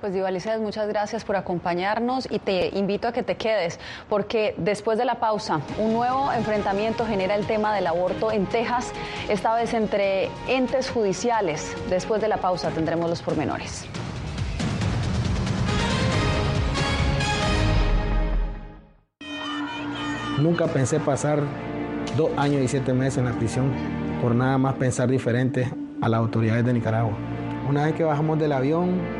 Pues 0.00 0.14
Diva 0.14 0.30
muchas 0.60 0.88
gracias 0.88 1.24
por 1.24 1.36
acompañarnos 1.36 2.26
y 2.30 2.38
te 2.38 2.68
invito 2.68 3.06
a 3.06 3.12
que 3.12 3.22
te 3.22 3.36
quedes, 3.36 3.78
porque 4.08 4.54
después 4.56 4.96
de 4.96 5.04
la 5.04 5.16
pausa, 5.16 5.60
un 5.76 5.92
nuevo 5.92 6.32
enfrentamiento 6.32 7.04
genera 7.04 7.34
el 7.34 7.46
tema 7.46 7.74
del 7.74 7.86
aborto 7.86 8.32
en 8.32 8.46
Texas, 8.46 8.92
esta 9.28 9.54
vez 9.54 9.74
entre 9.74 10.30
entes 10.48 10.88
judiciales. 10.88 11.76
Después 11.90 12.22
de 12.22 12.28
la 12.28 12.38
pausa 12.38 12.70
tendremos 12.70 13.10
los 13.10 13.20
pormenores. 13.20 13.86
Nunca 20.38 20.66
pensé 20.68 20.98
pasar 20.98 21.42
dos 22.16 22.30
años 22.38 22.62
y 22.62 22.68
siete 22.68 22.94
meses 22.94 23.18
en 23.18 23.26
la 23.26 23.32
prisión 23.32 23.70
por 24.22 24.34
nada 24.34 24.56
más 24.56 24.76
pensar 24.76 25.10
diferente 25.10 25.70
a 26.00 26.08
las 26.08 26.20
autoridades 26.20 26.64
de 26.64 26.72
Nicaragua. 26.72 27.12
Una 27.68 27.84
vez 27.84 27.94
que 27.94 28.04
bajamos 28.04 28.38
del 28.38 28.52
avión, 28.52 29.19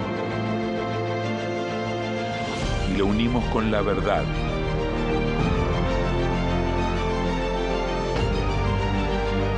y 2.91 2.97
lo 2.97 3.05
unimos 3.05 3.43
con 3.45 3.71
la 3.71 3.81
verdad. 3.81 4.23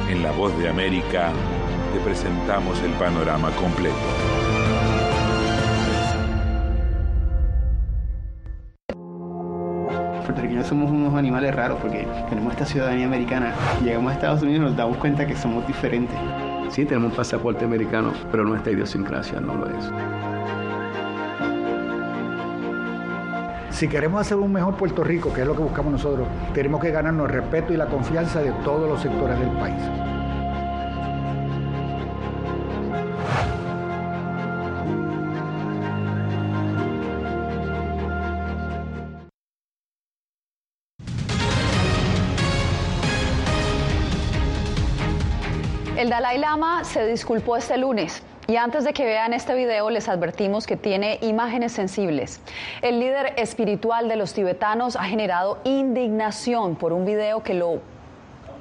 En 0.10 0.22
La 0.22 0.32
Voz 0.32 0.58
de 0.60 0.70
América 0.70 1.32
te 1.94 2.00
presentamos 2.00 2.80
el 2.82 2.92
panorama 2.92 3.50
completo. 3.52 3.96
puertorriqueños 10.24 10.68
somos 10.68 10.90
unos 10.90 11.14
animales 11.16 11.54
raros 11.54 11.80
porque 11.82 12.08
tenemos 12.30 12.54
esta 12.54 12.66
ciudadanía 12.66 13.06
americana. 13.06 13.54
Llegamos 13.84 14.12
a 14.12 14.16
Estados 14.16 14.42
Unidos 14.42 14.62
y 14.62 14.66
nos 14.66 14.78
damos 14.78 14.98
cuenta 14.98 15.28
que 15.28 15.36
somos 15.36 15.68
diferentes. 15.68 16.16
Sí, 16.70 16.86
tenemos 16.86 17.12
un 17.12 17.18
pasaporte 17.18 17.66
americano, 17.66 18.14
pero 18.32 18.44
nuestra 18.44 18.72
idiosincrasia 18.72 19.40
no 19.40 19.56
lo 19.56 19.68
es. 19.68 20.13
Si 23.74 23.88
queremos 23.88 24.22
hacer 24.22 24.38
un 24.38 24.52
mejor 24.54 24.78
Puerto 24.78 25.04
Rico, 25.04 25.34
que 25.34 25.42
es 25.42 25.48
lo 25.48 25.56
que 25.56 25.64
buscamos 25.64 25.92
nosotros, 25.92 26.28
tenemos 26.54 26.80
que 26.80 26.92
ganarnos 26.92 27.28
el 27.28 27.34
respeto 27.34 27.74
y 27.74 27.76
la 27.76 27.88
confianza 27.88 28.40
de 28.40 28.52
todos 28.64 28.88
los 28.88 29.02
sectores 29.02 29.38
del 29.40 29.50
país. 29.50 29.82
El 45.98 46.10
Dalai 46.10 46.38
Lama 46.38 46.84
se 46.84 47.08
disculpó 47.08 47.58
este 47.58 47.78
lunes. 47.78 48.22
Y 48.48 48.58
antes 48.58 48.84
de 48.84 48.92
que 48.92 49.06
vean 49.06 49.34
este 49.34 49.56
video, 49.56 49.90
les 49.90 50.10
advertimos 50.10 50.68
que 50.68 50.76
tiene 50.76 51.18
imágenes 51.22 51.72
sensibles. 51.72 52.42
El 52.82 53.00
líder 53.00 53.34
espiritual 53.38 54.10
de 54.10 54.18
los 54.18 54.34
tibetanos 54.34 54.98
ha 54.98 55.04
generado 55.06 55.60
indignación 55.64 56.76
por 56.76 56.92
un 56.92 57.06
video 57.06 57.42
que 57.42 57.54
lo 57.54 57.80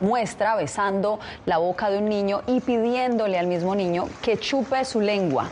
muestra 0.01 0.55
besando 0.55 1.19
la 1.47 1.59
boca 1.59 1.91
de 1.91 1.99
un 1.99 2.09
niño 2.09 2.43
y 2.47 2.61
pidiéndole 2.61 3.39
al 3.39 3.49
mismo 3.49 3.75
niño 3.75 4.09
que 4.23 4.37
chupe 4.37 4.85
su 4.85 5.01
lengua. 5.01 5.51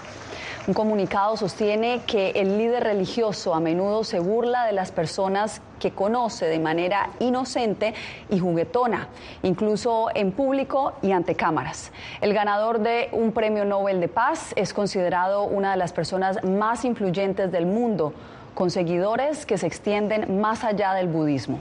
Un 0.67 0.75
comunicado 0.75 1.39
sostiene 1.39 2.03
que 2.07 2.31
el 2.33 2.59
líder 2.59 2.85
religioso 2.85 3.55
a 3.55 3.61
menudo 3.61 4.05
se 4.05 4.21
burla 4.21 4.67
de 4.67 4.73
las 4.73 4.93
personas 4.93 5.63
que 5.79 5.93
conoce 5.93 6.45
de 6.47 6.59
manera 6.59 7.11
inocente 7.19 7.95
y 8.29 8.39
juguetona, 8.39 9.09
incluso 9.43 10.09
en 10.15 10.33
público 10.33 10.93
y 11.01 11.13
ante 11.13 11.35
cámaras. 11.35 11.93
El 12.21 12.35
ganador 12.35 12.81
de 12.81 13.09
un 13.13 13.33
premio 13.33 13.65
Nobel 13.65 14.01
de 14.01 14.09
Paz 14.09 14.53
es 14.55 14.75
considerado 14.75 15.45
una 15.45 15.71
de 15.71 15.79
las 15.79 15.95
personas 15.95 16.45
más 16.45 16.85
influyentes 16.85 17.51
del 17.51 17.65
mundo, 17.65 18.13
con 18.55 18.71
seguidores 18.71 19.47
que 19.47 19.57
se 19.57 19.67
extienden 19.67 20.41
más 20.41 20.63
allá 20.63 20.93
del 20.93 21.09
budismo. 21.09 21.59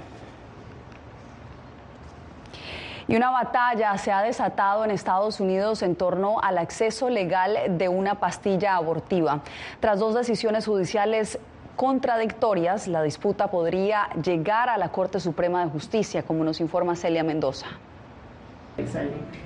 Y 3.10 3.16
una 3.16 3.32
batalla 3.32 3.98
se 3.98 4.12
ha 4.12 4.22
desatado 4.22 4.86
en 4.86 4.92
Estados 4.92 5.40
Unidos 5.40 5.82
en 5.82 5.96
torno 5.96 6.40
al 6.42 6.60
acceso 6.60 7.10
legal 7.10 7.58
de 7.68 7.90
una 7.90 8.20
pastilla 8.20 8.76
abortiva. 8.76 9.40
Tras 9.80 9.98
dos 9.98 10.14
decisiones 10.14 10.68
judiciales 10.68 11.40
contradictorias, 11.76 12.88
la 12.88 13.02
disputa 13.02 13.50
podría 13.50 14.10
llegar 14.24 14.70
a 14.70 14.78
la 14.78 14.90
Corte 14.90 15.20
Suprema 15.20 15.66
de 15.66 15.72
Justicia, 15.72 16.22
como 16.22 16.44
nos 16.44 16.62
informa 16.62 16.96
Celia 16.96 17.24
Mendoza. 17.24 17.66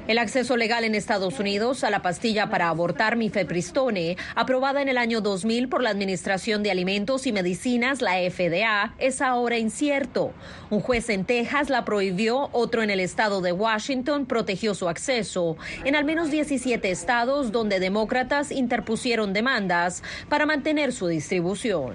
El 0.08 0.18
acceso 0.18 0.58
legal 0.58 0.84
en 0.84 0.96
Estados 0.96 1.40
Unidos 1.40 1.84
a 1.86 1.90
la 1.90 2.02
pastilla 2.02 2.50
para 2.50 2.68
abortar 2.68 3.16
mifepristone, 3.16 4.18
aprobada 4.36 4.82
en 4.82 4.90
el 4.90 4.98
año 4.98 5.22
2000 5.22 5.70
por 5.70 5.82
la 5.82 5.92
Administración 5.92 6.62
de 6.62 6.72
Alimentos 6.72 7.26
y 7.26 7.32
Medicinas, 7.32 8.02
la 8.02 8.16
FDA, 8.30 8.96
es 8.98 9.22
ahora 9.22 9.58
incierto. 9.58 10.34
Un 10.70 10.82
juez 10.82 11.10
en 11.10 11.24
Texas 11.24 11.70
la 11.70 11.86
prohibió, 11.86 12.50
otro 12.52 12.84
en 12.84 12.90
el 12.90 13.00
estado 13.00 13.40
de 13.40 13.54
Washington 13.54 14.26
protegió 14.26 14.76
su 14.76 14.90
acceso. 14.90 15.56
En 15.86 15.96
al 15.96 16.04
menos 16.04 16.32
17 16.32 16.92
estados 16.92 17.54
donde 17.54 17.80
demócratas 17.80 18.52
interpusieron 18.52 19.32
demandas 19.32 20.04
para 20.28 20.46
mantener 20.46 20.92
su 20.92 21.08
distribución. 21.08 21.94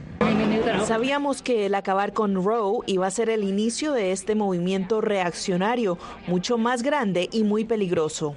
Sabíamos 0.86 1.42
que 1.42 1.66
el 1.66 1.74
acabar 1.74 2.12
con 2.12 2.42
Roe 2.42 2.80
iba 2.86 3.06
a 3.06 3.10
ser 3.10 3.30
el 3.30 3.44
inicio 3.44 3.92
de 3.92 4.12
este 4.12 4.34
movimiento 4.34 5.00
reaccionario, 5.00 5.98
mucho 6.26 6.58
más 6.58 6.82
grande 6.82 7.27
y 7.32 7.44
muy 7.44 7.64
peligroso. 7.64 8.36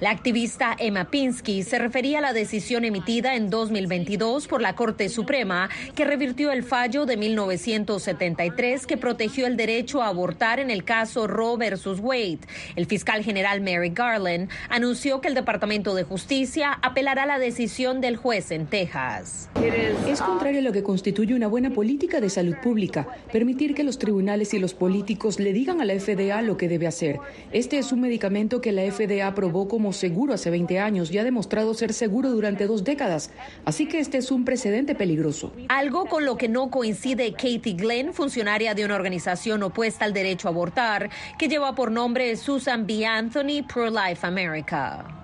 La 0.00 0.08
activista 0.08 0.74
Emma 0.78 1.10
Pinsky 1.10 1.62
se 1.62 1.78
refería 1.78 2.18
a 2.18 2.20
la 2.22 2.32
decisión 2.32 2.86
emitida 2.86 3.34
en 3.36 3.50
2022 3.50 4.48
por 4.48 4.62
la 4.62 4.74
Corte 4.74 5.10
Suprema 5.10 5.68
que 5.94 6.06
revirtió 6.06 6.52
el 6.52 6.62
fallo 6.62 7.04
de 7.04 7.18
1973 7.18 8.86
que 8.86 8.96
protegió 8.96 9.46
el 9.46 9.58
derecho 9.58 10.00
a 10.02 10.08
abortar 10.08 10.58
en 10.58 10.70
el 10.70 10.84
caso 10.84 11.26
Roe 11.26 11.58
versus 11.58 12.00
Wade. 12.00 12.38
El 12.76 12.86
fiscal 12.86 13.22
general 13.22 13.60
Mary 13.60 13.90
Garland 13.90 14.48
anunció 14.70 15.20
que 15.20 15.28
el 15.28 15.34
Departamento 15.34 15.94
de 15.94 16.04
Justicia 16.04 16.78
apelará 16.80 17.26
la 17.26 17.38
decisión 17.38 18.00
del 18.00 18.16
juez 18.16 18.52
en 18.52 18.68
Texas. 18.68 19.50
Es 20.08 20.22
contrario 20.22 20.60
a 20.60 20.62
lo 20.62 20.72
que 20.72 20.82
constituye 20.82 21.34
una 21.34 21.46
buena 21.46 21.68
política 21.68 22.22
de 22.22 22.30
salud 22.30 22.56
pública, 22.62 23.06
permitir 23.30 23.74
que 23.74 23.84
los 23.84 23.98
tribunales 23.98 24.54
y 24.54 24.60
los 24.60 24.72
políticos 24.72 25.38
le 25.38 25.52
digan 25.52 25.82
a 25.82 25.84
la 25.84 26.00
FDA 26.00 26.40
lo 26.40 26.56
que 26.56 26.68
debe 26.68 26.86
hacer. 26.86 27.18
Este 27.52 27.76
es 27.76 27.92
un 27.92 28.00
medicamento 28.00 28.62
que 28.62 28.72
la 28.72 28.90
FDA 28.90 29.26
aprobó 29.26 29.68
como 29.68 29.89
seguro 29.92 30.34
hace 30.34 30.50
20 30.50 30.78
años 30.78 31.10
y 31.10 31.18
ha 31.18 31.24
demostrado 31.24 31.74
ser 31.74 31.92
seguro 31.92 32.30
durante 32.30 32.66
dos 32.66 32.84
décadas. 32.84 33.30
Así 33.64 33.86
que 33.86 34.00
este 34.00 34.18
es 34.18 34.30
un 34.30 34.44
precedente 34.44 34.94
peligroso. 34.94 35.52
Algo 35.68 36.06
con 36.06 36.24
lo 36.24 36.36
que 36.36 36.48
no 36.48 36.70
coincide 36.70 37.32
Katie 37.32 37.74
Glenn, 37.74 38.12
funcionaria 38.12 38.74
de 38.74 38.84
una 38.84 38.96
organización 38.96 39.62
opuesta 39.62 40.04
al 40.04 40.12
derecho 40.12 40.48
a 40.48 40.50
abortar, 40.50 41.10
que 41.38 41.48
lleva 41.48 41.74
por 41.74 41.90
nombre 41.90 42.36
Susan 42.36 42.86
B. 42.86 43.04
Anthony 43.06 43.62
Pro-Life 43.66 44.26
America. 44.26 45.19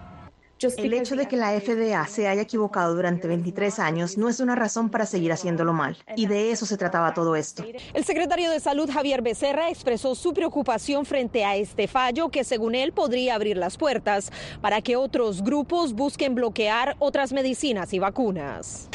El 0.59 0.95
hecho 0.95 1.17
de 1.17 1.29
que 1.29 1.37
la 1.37 1.59
FDA 1.61 2.07
se 2.07 2.29
haya 2.29 2.41
equivocado 2.41 2.95
durante 2.95 3.29
23 3.29 3.79
años 3.79 4.17
no 4.17 4.29
es 4.29 4.41
una 4.41 4.55
razón 4.55 4.89
para 4.89 5.05
seguir 5.05 5.31
haciéndolo 5.33 5.75
mal. 5.75 5.99
Y 6.17 6.27
de 6.27 6.51
eso 6.51 6.65
se 6.65 6.79
trataba 6.79 7.13
todo 7.13 7.37
esto. 7.37 7.65
El 7.93 8.05
secretario 8.05 8.51
de 8.51 8.59
Salud, 8.61 8.91
Javier 8.91 9.21
Becerra, 9.21 9.69
expresó 9.69 10.15
su 10.15 10.33
preocupación 10.33 11.05
frente 11.05 11.45
a 11.45 11.57
este 11.57 11.89
fallo 11.89 12.31
que, 12.31 12.43
según 12.43 12.75
él, 12.75 12.93
podría 12.93 13.35
abrir 13.35 13.59
las 13.59 13.77
puertas 13.77 14.33
para 14.63 14.81
que 14.81 14.97
otros 14.97 15.43
grupos 15.43 15.93
busquen 15.93 16.35
bloquear 16.35 16.97
otras 17.01 17.33
medicinas 17.33 17.93
y 17.93 17.99
vacunas. 17.99 18.89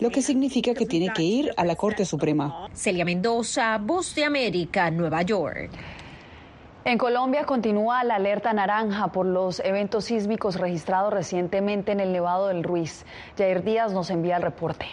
Lo 0.00 0.10
que 0.10 0.22
significa 0.22 0.72
que 0.72 0.86
tiene 0.86 1.12
que 1.12 1.22
ir 1.22 1.52
a 1.56 1.64
la 1.64 1.74
Corte 1.74 2.04
Suprema. 2.04 2.68
Celia 2.74 3.04
Mendoza, 3.04 3.78
Voz 3.78 4.14
de 4.14 4.24
América, 4.24 4.90
Nueva 4.90 5.22
York. 5.22 5.70
En 6.86 6.98
Colombia 6.98 7.42
continúa 7.46 8.04
la 8.04 8.14
alerta 8.14 8.52
naranja 8.52 9.08
por 9.08 9.26
los 9.26 9.58
eventos 9.58 10.04
sísmicos 10.04 10.54
registrados 10.54 11.12
recientemente 11.12 11.90
en 11.90 11.98
el 11.98 12.12
Nevado 12.12 12.46
del 12.46 12.62
Ruiz. 12.62 13.04
Jair 13.36 13.64
Díaz 13.64 13.92
nos 13.92 14.08
envía 14.08 14.36
el 14.36 14.44
reporte. 14.44 14.86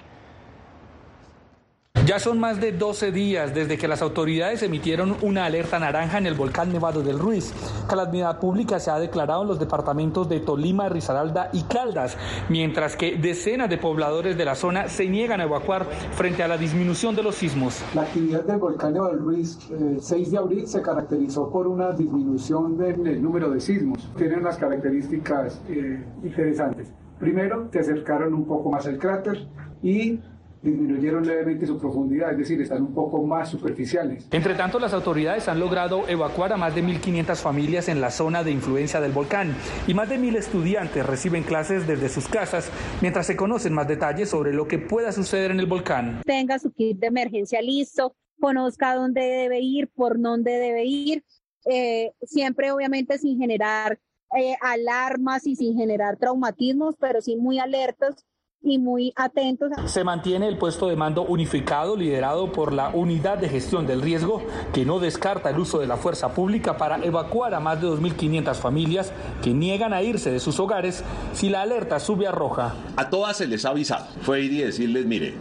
Ya 2.05 2.19
son 2.19 2.37
más 2.37 2.59
de 2.59 2.73
12 2.73 3.13
días 3.13 3.55
desde 3.55 3.77
que 3.77 3.87
las 3.87 4.01
autoridades 4.01 4.61
emitieron 4.61 5.15
una 5.21 5.45
alerta 5.45 5.79
naranja 5.79 6.17
en 6.17 6.27
el 6.27 6.33
volcán 6.33 6.73
Nevado 6.73 7.01
del 7.01 7.17
Ruiz. 7.17 7.53
Calamidad 7.87 8.41
pública 8.41 8.77
se 8.81 8.91
ha 8.91 8.99
declarado 8.99 9.43
en 9.43 9.47
los 9.47 9.57
departamentos 9.57 10.27
de 10.27 10.41
Tolima, 10.41 10.89
Risaralda 10.89 11.49
y 11.53 11.63
Caldas, 11.63 12.17
mientras 12.49 12.97
que 12.97 13.15
decenas 13.15 13.69
de 13.69 13.77
pobladores 13.77 14.37
de 14.37 14.43
la 14.43 14.55
zona 14.55 14.89
se 14.89 15.07
niegan 15.07 15.39
a 15.39 15.45
evacuar 15.45 15.85
frente 16.11 16.43
a 16.43 16.49
la 16.49 16.57
disminución 16.57 17.15
de 17.15 17.23
los 17.23 17.35
sismos. 17.35 17.81
La 17.95 18.01
actividad 18.01 18.43
del 18.43 18.57
volcán 18.57 18.91
Nevado 18.91 19.11
del 19.11 19.19
Ruiz, 19.19 19.57
el 19.71 20.01
6 20.01 20.31
de 20.31 20.37
abril, 20.37 20.67
se 20.67 20.81
caracterizó 20.81 21.49
por 21.49 21.67
una 21.67 21.93
disminución 21.93 22.77
del 22.77 23.23
número 23.23 23.49
de 23.49 23.61
sismos. 23.61 24.11
Tiene 24.17 24.35
unas 24.35 24.57
características 24.57 25.61
eh, 25.69 26.03
interesantes. 26.21 26.91
Primero, 27.17 27.69
se 27.71 27.79
acercaron 27.79 28.33
un 28.33 28.45
poco 28.45 28.69
más 28.69 28.85
al 28.87 28.97
cráter 28.97 29.47
y 29.81 30.19
disminuyeron 30.63 31.27
levemente 31.27 31.67
su 31.67 31.77
profundidad, 31.77 32.31
es 32.31 32.37
decir, 32.37 32.61
están 32.61 32.81
un 32.81 32.93
poco 32.93 33.21
más 33.23 33.49
superficiales. 33.49 34.25
Entre 34.31 34.55
tanto, 34.55 34.79
las 34.79 34.93
autoridades 34.93 35.49
han 35.49 35.59
logrado 35.59 36.07
evacuar 36.07 36.53
a 36.53 36.57
más 36.57 36.73
de 36.73 36.83
1.500 36.83 37.35
familias 37.35 37.89
en 37.89 37.99
la 37.99 38.09
zona 38.11 38.43
de 38.43 38.51
influencia 38.51 39.01
del 39.01 39.11
volcán 39.11 39.55
y 39.87 39.93
más 39.93 40.07
de 40.07 40.17
1.000 40.17 40.37
estudiantes 40.37 41.05
reciben 41.05 41.43
clases 41.43 41.85
desde 41.85 42.07
sus 42.07 42.29
casas 42.29 42.71
mientras 43.01 43.27
se 43.27 43.35
conocen 43.35 43.73
más 43.73 43.87
detalles 43.87 44.29
sobre 44.29 44.53
lo 44.53 44.67
que 44.67 44.79
pueda 44.79 45.11
suceder 45.11 45.51
en 45.51 45.59
el 45.59 45.65
volcán. 45.65 46.21
Tenga 46.25 46.57
su 46.59 46.71
kit 46.71 46.97
de 46.97 47.07
emergencia 47.07 47.61
listo, 47.61 48.15
conozca 48.39 48.95
dónde 48.95 49.21
debe 49.21 49.59
ir, 49.59 49.89
por 49.89 50.19
dónde 50.19 50.51
debe 50.51 50.85
ir, 50.85 51.23
eh, 51.65 52.13
siempre 52.21 52.71
obviamente 52.71 53.17
sin 53.17 53.37
generar 53.37 53.99
eh, 54.37 54.55
alarmas 54.61 55.45
y 55.45 55.57
sin 55.57 55.75
generar 55.75 56.17
traumatismos, 56.17 56.95
pero 56.97 57.21
sí 57.21 57.35
muy 57.35 57.59
alertos 57.59 58.25
y 58.63 58.77
muy 58.77 59.13
atentos. 59.15 59.69
Se 59.85 60.03
mantiene 60.03 60.47
el 60.47 60.57
puesto 60.57 60.87
de 60.87 60.95
mando 60.95 61.23
unificado 61.23 61.95
liderado 61.95 62.51
por 62.51 62.73
la 62.73 62.89
Unidad 62.89 63.37
de 63.37 63.49
Gestión 63.49 63.85
del 63.85 64.01
Riesgo, 64.01 64.41
que 64.73 64.85
no 64.85 64.99
descarta 64.99 65.49
el 65.49 65.59
uso 65.59 65.79
de 65.79 65.87
la 65.87 65.97
fuerza 65.97 66.33
pública 66.33 66.77
para 66.77 67.03
evacuar 67.03 67.53
a 67.53 67.59
más 67.59 67.81
de 67.81 67.87
2.500 67.87 68.55
familias 68.55 69.11
que 69.43 69.53
niegan 69.53 69.93
a 69.93 70.01
irse 70.01 70.31
de 70.31 70.39
sus 70.39 70.59
hogares 70.59 71.03
si 71.33 71.49
la 71.49 71.61
alerta 71.61 71.99
sube 71.99 72.25
a 72.25 72.31
roja. 72.31 72.73
A 72.95 73.09
todas 73.09 73.37
se 73.37 73.47
les 73.47 73.65
ha 73.65 73.69
avisado. 73.69 74.07
Fue 74.21 74.41
ir 74.41 74.53
y 74.53 74.59
decirles, 74.59 75.05
mire, 75.05 75.35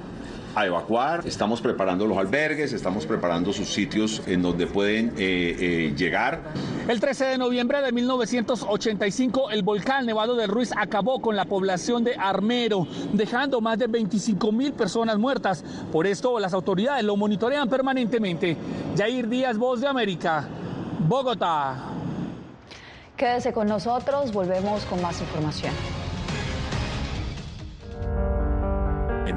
a 0.55 0.67
evacuar. 0.67 1.27
Estamos 1.27 1.61
preparando 1.61 2.07
los 2.07 2.19
albergues, 2.19 2.73
estamos 2.73 3.07
preparando 3.07 3.53
sus 3.53 3.69
sitios 3.69 4.23
en 4.27 4.43
donde 4.43 4.67
pueden 4.67 5.09
eh, 5.17 5.57
eh, 5.59 5.95
llegar. 5.97 6.41
El 6.89 7.01
13 7.01 7.25
de 7.27 7.39
noviembre 7.39 7.81
de 7.81 7.93
1985, 7.93 9.51
el 9.51 9.63
volcán 9.63 10.07
Nevado 10.07 10.35
del 10.37 10.49
Ruiz 10.49 10.71
acabó 10.77 11.21
con 11.21 11.37
la 11.37 11.45
población 11.45 12.05
de 12.05 12.15
Armero, 12.17 12.87
dejando 13.13 13.61
más 13.61 13.79
de 13.79 13.87
25 13.87 14.53
mil 14.53 14.73
personas 14.73 15.19
muertas. 15.19 15.65
Por 15.91 16.07
esto, 16.07 16.39
las 16.39 16.53
autoridades 16.53 17.05
lo 17.05 17.17
monitorean 17.17 17.69
permanentemente. 17.69 18.57
Jair 18.97 19.29
Díaz, 19.29 19.57
Voz 19.57 19.81
de 19.81 19.89
América, 19.89 20.47
Bogotá. 21.09 21.77
Quédese 23.17 23.53
con 23.53 23.69
nosotros, 23.69 24.33
volvemos 24.33 24.85
con 24.87 25.01
más 25.01 25.21
información. 25.21 25.73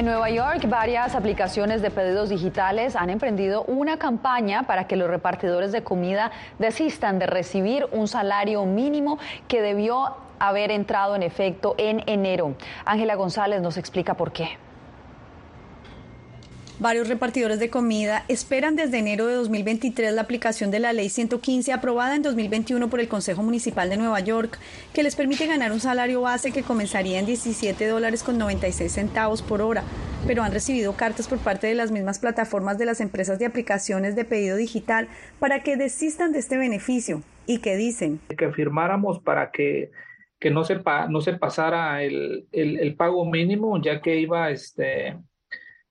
En 0.00 0.06
Nueva 0.06 0.30
York, 0.30 0.66
varias 0.66 1.14
aplicaciones 1.14 1.82
de 1.82 1.90
pedidos 1.90 2.30
digitales 2.30 2.96
han 2.96 3.10
emprendido 3.10 3.64
una 3.64 3.98
campaña 3.98 4.62
para 4.62 4.86
que 4.86 4.96
los 4.96 5.10
repartidores 5.10 5.72
de 5.72 5.82
comida 5.82 6.30
desistan 6.58 7.18
de 7.18 7.26
recibir 7.26 7.86
un 7.92 8.08
salario 8.08 8.64
mínimo 8.64 9.18
que 9.46 9.60
debió 9.60 10.16
haber 10.38 10.70
entrado 10.70 11.16
en 11.16 11.22
efecto 11.22 11.74
en 11.76 12.02
enero. 12.06 12.54
Ángela 12.86 13.14
González 13.14 13.60
nos 13.60 13.76
explica 13.76 14.14
por 14.14 14.32
qué. 14.32 14.56
Varios 16.80 17.08
repartidores 17.08 17.58
de 17.58 17.68
comida 17.68 18.24
esperan 18.28 18.74
desde 18.74 18.98
enero 18.98 19.26
de 19.26 19.34
2023 19.34 20.14
la 20.14 20.22
aplicación 20.22 20.70
de 20.70 20.78
la 20.78 20.94
Ley 20.94 21.10
115 21.10 21.74
aprobada 21.74 22.16
en 22.16 22.22
2021 22.22 22.88
por 22.88 23.00
el 23.00 23.08
Consejo 23.08 23.42
Municipal 23.42 23.90
de 23.90 23.98
Nueva 23.98 24.18
York, 24.20 24.58
que 24.94 25.02
les 25.02 25.14
permite 25.14 25.46
ganar 25.46 25.72
un 25.72 25.80
salario 25.80 26.22
base 26.22 26.52
que 26.52 26.62
comenzaría 26.62 27.18
en 27.18 27.26
17 27.26 27.86
dólares 27.86 28.22
con 28.22 28.38
96 28.38 28.90
centavos 28.90 29.42
por 29.42 29.60
hora, 29.60 29.84
pero 30.26 30.42
han 30.42 30.52
recibido 30.52 30.94
cartas 30.94 31.28
por 31.28 31.36
parte 31.40 31.66
de 31.66 31.74
las 31.74 31.90
mismas 31.90 32.18
plataformas 32.18 32.78
de 32.78 32.86
las 32.86 33.02
empresas 33.02 33.38
de 33.38 33.44
aplicaciones 33.44 34.16
de 34.16 34.24
pedido 34.24 34.56
digital 34.56 35.06
para 35.38 35.62
que 35.62 35.76
desistan 35.76 36.32
de 36.32 36.38
este 36.38 36.56
beneficio 36.56 37.22
y 37.46 37.58
que 37.58 37.76
dicen 37.76 38.20
que 38.38 38.52
firmáramos 38.52 39.20
para 39.20 39.50
que 39.50 39.90
que 40.38 40.50
no 40.50 40.64
se, 40.64 40.80
no 41.10 41.20
se 41.20 41.34
pasara 41.34 42.02
el, 42.02 42.46
el, 42.52 42.80
el 42.80 42.94
pago 42.94 43.26
mínimo, 43.26 43.78
ya 43.82 44.00
que 44.00 44.18
iba 44.18 44.50
este 44.50 45.18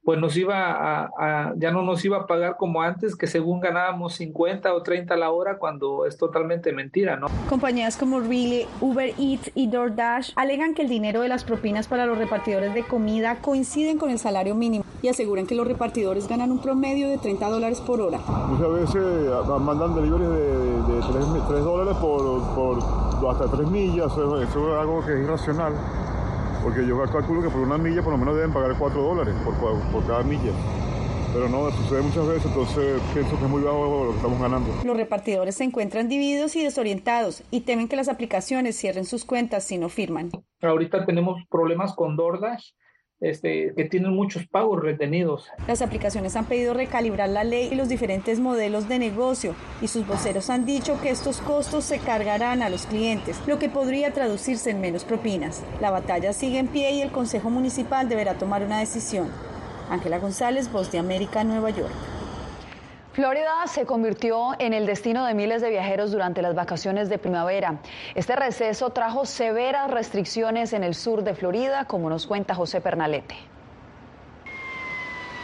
pues 0.03 0.19
nos 0.19 0.35
iba 0.37 0.71
a, 0.71 1.09
a, 1.17 1.53
ya 1.57 1.71
no 1.71 1.83
nos 1.83 2.03
iba 2.03 2.17
a 2.17 2.25
pagar 2.27 2.55
como 2.57 2.81
antes, 2.81 3.15
que 3.15 3.27
según 3.27 3.59
ganábamos 3.59 4.15
50 4.15 4.73
o 4.73 4.81
30 4.81 5.13
a 5.13 5.17
la 5.17 5.31
hora, 5.31 5.57
cuando 5.57 6.05
es 6.05 6.17
totalmente 6.17 6.71
mentira, 6.73 7.17
¿no? 7.17 7.27
Compañías 7.47 7.97
como 7.97 8.19
Really, 8.19 8.65
Uber 8.81 9.13
Eats 9.19 9.51
y 9.55 9.67
DoorDash 9.67 10.31
alegan 10.35 10.73
que 10.73 10.81
el 10.83 10.89
dinero 10.89 11.21
de 11.21 11.27
las 11.27 11.43
propinas 11.43 11.87
para 11.87 12.05
los 12.05 12.17
repartidores 12.17 12.73
de 12.73 12.83
comida 12.83 13.37
coinciden 13.41 13.97
con 13.97 14.09
el 14.09 14.19
salario 14.19 14.55
mínimo 14.55 14.83
y 15.01 15.07
aseguran 15.07 15.45
que 15.45 15.55
los 15.55 15.67
repartidores 15.67 16.27
ganan 16.27 16.51
un 16.51 16.61
promedio 16.61 17.09
de 17.09 17.17
30 17.17 17.49
dólares 17.49 17.79
por 17.81 18.01
hora. 18.01 18.17
Muchas 18.17 18.73
veces 18.73 19.29
mandan 19.61 19.95
deliveries 19.95 20.29
de, 20.29 20.93
de, 20.93 21.01
3, 21.11 21.25
3, 21.47 21.63
dólares 21.63 21.95
por, 21.97 22.55
por 22.55 23.29
hasta 23.29 23.45
3 23.55 23.69
millas, 23.69 24.11
eso, 24.11 24.41
eso 24.41 24.73
es 24.73 24.79
algo 24.79 25.05
que 25.05 25.13
es 25.13 25.19
irracional. 25.19 25.73
Porque 26.63 26.85
yo 26.85 27.01
calculo 27.11 27.41
que 27.41 27.49
por 27.49 27.61
una 27.61 27.77
milla 27.77 28.01
por 28.01 28.11
lo 28.11 28.17
menos 28.17 28.35
deben 28.35 28.53
pagar 28.53 28.75
4 28.77 29.01
dólares 29.01 29.35
por, 29.43 29.55
por 29.91 30.07
cada 30.07 30.23
milla. 30.23 30.51
Pero 31.31 31.47
no, 31.47 31.69
sucede 31.69 32.01
muchas 32.01 32.27
veces, 32.27 32.45
entonces 32.47 33.01
pienso 33.13 33.37
que 33.37 33.45
es 33.45 33.49
muy 33.49 33.61
bajo 33.61 34.05
lo 34.05 34.11
que 34.11 34.17
estamos 34.17 34.41
ganando. 34.41 34.67
Los 34.83 34.97
repartidores 34.97 35.55
se 35.55 35.63
encuentran 35.63 36.09
divididos 36.09 36.55
y 36.55 36.63
desorientados 36.63 37.43
y 37.51 37.61
temen 37.61 37.87
que 37.87 37.95
las 37.95 38.09
aplicaciones 38.09 38.75
cierren 38.75 39.05
sus 39.05 39.25
cuentas 39.25 39.63
si 39.63 39.77
no 39.77 39.89
firman. 39.89 40.31
Ahorita 40.61 41.05
tenemos 41.05 41.37
problemas 41.49 41.93
con 41.93 42.15
DoorDash. 42.15 42.71
Este, 43.21 43.73
que 43.75 43.83
tienen 43.83 44.15
muchos 44.15 44.47
pagos 44.47 44.81
retenidos. 44.81 45.49
Las 45.67 45.81
aplicaciones 45.81 46.37
han 46.37 46.45
pedido 46.45 46.73
recalibrar 46.73 47.27
la 47.27 47.43
ley 47.43 47.67
y 47.69 47.75
los 47.75 47.89
diferentes 47.89 48.39
modelos 48.39 48.87
de 48.87 48.97
negocio 48.97 49.55
y 49.81 49.89
sus 49.89 50.07
voceros 50.07 50.49
han 50.49 50.65
dicho 50.65 51.01
que 51.01 51.09
estos 51.09 51.41
costos 51.41 51.83
se 51.83 51.99
cargarán 51.99 52.61
a 52.61 52.69
los 52.69 52.85
clientes, 52.85 53.41
lo 53.45 53.59
que 53.59 53.67
podría 53.67 54.13
traducirse 54.13 54.69
en 54.69 54.79
menos 54.79 55.03
propinas. 55.03 55.63
La 55.81 55.91
batalla 55.91 56.31
sigue 56.31 56.59
en 56.59 56.67
pie 56.67 56.91
y 56.91 57.01
el 57.01 57.11
Consejo 57.11 57.49
Municipal 57.49 58.07
deberá 58.07 58.35
tomar 58.35 58.63
una 58.63 58.79
decisión. 58.79 59.27
Ángela 59.89 60.19
González, 60.19 60.71
Voz 60.71 60.89
de 60.91 60.99
América, 60.99 61.43
Nueva 61.43 61.71
York. 61.71 61.91
Florida 63.13 63.65
se 63.65 63.85
convirtió 63.85 64.51
en 64.59 64.73
el 64.73 64.85
destino 64.85 65.25
de 65.25 65.33
miles 65.33 65.61
de 65.61 65.71
viajeros 65.71 66.11
durante 66.11 66.43
las 66.43 66.53
vacaciones 66.53 67.09
de 67.09 67.17
primavera. 67.17 67.79
Este 68.13 68.35
receso 68.35 68.91
trajo 68.91 69.25
severas 69.25 69.89
restricciones 69.89 70.73
en 70.73 70.83
el 70.83 70.93
sur 70.93 71.23
de 71.23 71.33
Florida, 71.33 71.85
como 71.85 72.09
nos 72.09 72.27
cuenta 72.27 72.53
José 72.53 72.81
Pernalete. 72.81 73.35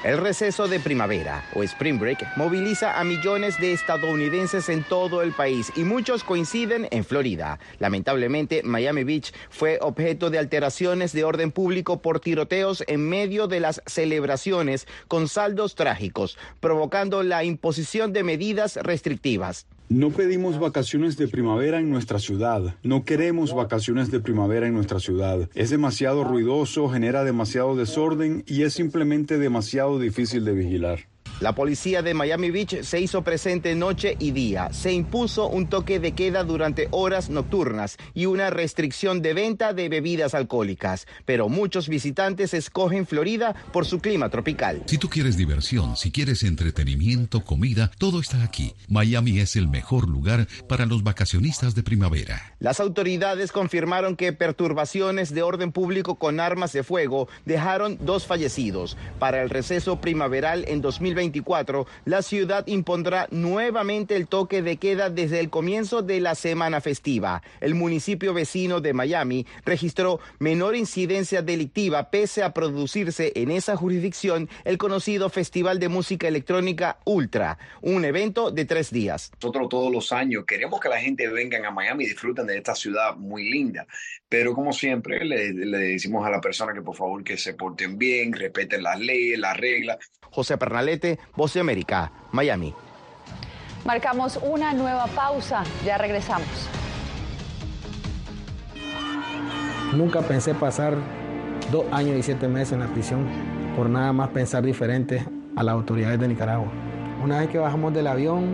El 0.06 0.20
receso 0.20 0.68
de 0.68 0.80
primavera 0.80 1.44
o 1.56 1.64
Spring 1.64 1.98
Break 1.98 2.38
moviliza 2.38 3.00
a 3.00 3.04
millones 3.04 3.60
de 3.60 3.74
estadounidenses 3.74 4.70
en 4.70 4.84
todo 4.84 5.24
el 5.24 5.32
país 5.32 5.72
y 5.76 5.84
muchos 5.84 6.24
coinciden 6.24 6.88
en 6.92 7.04
Florida. 7.04 7.58
Lamentablemente, 7.80 8.62
Miami 8.62 9.04
Beach 9.04 9.34
fue 9.50 9.80
objeto 9.82 10.30
de 10.30 10.38
alteraciones 10.38 11.12
de 11.12 11.24
orden 11.24 11.52
público 11.52 12.04
por 12.04 12.20
tiroteos 12.20 12.84
en 12.86 13.10
medio 13.10 13.48
de 13.48 13.60
las 13.60 13.82
celebraciones 13.88 14.88
con 15.08 15.28
saldos 15.28 15.74
trágicos, 15.74 16.38
provocando 16.60 17.24
la 17.24 17.44
imposición 17.44 18.14
de 18.14 18.22
medidas 18.22 18.76
restrictivas. 18.76 19.66
No 19.90 20.10
pedimos 20.10 20.58
vacaciones 20.58 21.16
de 21.16 21.28
primavera 21.28 21.80
en 21.80 21.92
nuestra 21.92 22.18
ciudad. 22.18 22.76
No 22.82 23.06
queremos 23.06 23.54
vacaciones 23.54 24.10
de 24.10 24.20
primavera 24.20 24.66
en 24.66 24.74
nuestra 24.74 25.00
ciudad. 25.00 25.48
Es 25.54 25.70
demasiado 25.70 26.24
ruidoso, 26.24 26.90
genera 26.90 27.24
demasiado 27.24 27.76
desorden 27.76 28.44
y 28.48 28.64
es 28.64 28.74
simplemente 28.74 29.38
demasiado 29.38 30.00
difícil 30.00 30.44
de 30.44 30.54
vigilar. 30.54 31.00
La 31.42 31.54
policía 31.54 32.02
de 32.02 32.14
Miami 32.14 32.50
Beach 32.50 32.84
se 32.84 33.02
hizo 33.02 33.22
presente 33.22 33.76
noche 33.76 34.16
y 34.20 34.32
día. 34.32 34.72
Se 34.72 34.94
impuso 34.94 35.50
un 35.50 35.68
toque 35.68 36.00
de 36.00 36.14
queda 36.14 36.46
durante 36.46 36.88
horas 36.92 37.30
nocturnas 37.30 37.98
y 38.14 38.26
una 38.26 38.52
restricción 38.52 39.22
de 39.22 39.34
venta 39.34 39.74
de 39.74 39.90
bebidas 39.90 40.34
alcohólicas. 40.34 41.08
Pero 41.26 41.50
muchos 41.50 41.90
visitantes 41.90 42.54
escogen 42.54 43.06
Florida 43.06 43.54
por 43.74 43.86
su 43.86 44.00
clima 44.00 44.30
tropical. 44.30 44.84
Si 44.86 44.98
tú 44.98 45.10
quieres 45.10 45.36
diversión, 45.36 45.98
si 45.98 46.10
quieres 46.10 46.42
entretenimiento, 46.42 47.42
comida, 47.44 47.92
todo 47.98 48.22
está 48.22 48.42
aquí. 48.42 48.74
Miami 48.88 49.40
es 49.40 49.58
el 49.58 49.68
mejor 49.68 50.08
lugar 50.08 50.48
para 50.70 50.86
los 50.86 51.04
vacacionistas 51.04 51.76
de 51.76 51.84
primavera. 51.84 52.56
Las 52.60 52.80
autoridades 52.80 53.52
confirmaron 53.52 54.16
que 54.16 54.32
perturbaciones 54.32 55.34
de 55.34 55.44
orden 55.44 55.74
público 55.74 56.16
con 56.16 56.40
armas 56.40 56.72
de 56.72 56.84
fuego 56.84 57.28
dejaron 57.46 57.98
dos 58.00 58.26
fallecidos. 58.26 58.96
Para 59.20 59.44
el 59.44 59.50
receso 59.50 60.00
primaveral 60.00 60.64
en 60.70 60.82
2020, 60.82 61.25
la 62.06 62.22
ciudad 62.22 62.68
impondrá 62.68 63.28
nuevamente 63.32 64.16
el 64.16 64.28
toque 64.28 64.62
de 64.62 64.78
queda 64.78 65.10
desde 65.10 65.40
el 65.40 65.50
comienzo 65.50 66.02
de 66.02 66.20
la 66.20 66.36
semana 66.36 66.82
festiva. 66.82 67.42
El 67.62 67.76
municipio 67.76 68.34
vecino 68.34 68.82
de 68.82 68.94
Miami 68.94 69.46
registró 69.66 70.20
menor 70.40 70.76
incidencia 70.76 71.42
delictiva 71.42 72.10
pese 72.10 72.44
a 72.44 72.54
producirse 72.54 73.32
en 73.36 73.52
esa 73.52 73.76
jurisdicción 73.76 74.50
el 74.64 74.78
conocido 74.78 75.30
Festival 75.30 75.80
de 75.80 75.90
Música 75.90 76.28
Electrónica 76.28 77.00
Ultra, 77.06 77.58
un 77.82 78.06
evento 78.06 78.52
de 78.52 78.66
tres 78.66 78.92
días. 78.92 79.32
Nosotros 79.42 79.70
todos 79.70 79.92
los 79.92 80.12
años 80.12 80.46
queremos 80.46 80.80
que 80.80 80.90
la 80.90 81.00
gente 81.00 81.28
venga 81.28 81.56
a 81.66 81.72
Miami 81.72 82.04
y 82.04 82.08
disfruten 82.08 82.46
de 82.46 82.58
esta 82.58 82.76
ciudad 82.76 83.16
muy 83.16 83.50
linda, 83.50 83.88
pero 84.38 84.54
como 84.54 84.74
siempre 84.74 85.24
le, 85.24 85.54
le 85.54 85.78
decimos 85.78 86.28
a 86.28 86.30
la 86.30 86.42
persona 86.42 86.74
que 86.74 86.82
por 86.82 86.94
favor 86.94 87.24
que 87.24 87.38
se 87.38 87.54
porten 87.54 87.98
bien, 87.98 88.34
respeten 88.34 88.84
las 88.84 89.00
leyes, 89.00 89.40
las 89.40 89.56
reglas. 89.56 89.98
José 90.30 90.58
Pernalete, 90.58 91.20
Voz 91.38 91.54
de 91.54 91.62
América, 91.62 92.12
Miami. 92.34 92.74
Marcamos 93.86 94.38
una 94.44 94.74
nueva 94.74 95.08
pausa, 95.08 95.64
ya 95.86 95.98
regresamos. 95.98 96.50
Nunca 99.94 100.22
pensé 100.22 100.54
pasar 100.54 100.98
dos 101.72 101.86
años 101.94 102.18
y 102.20 102.24
siete 102.24 102.50
meses 102.50 102.74
en 102.74 102.82
la 102.82 102.88
prisión 102.88 103.26
por 103.78 103.90
nada 103.90 104.12
más 104.12 104.32
pensar 104.32 104.64
diferente 104.64 105.24
a 105.56 105.64
las 105.64 105.72
autoridades 105.72 106.20
de 106.20 106.28
Nicaragua. 106.28 106.70
Una 107.24 107.40
vez 107.40 107.48
que 107.48 107.58
bajamos 107.58 107.94
del 107.94 108.08
avión, 108.08 108.54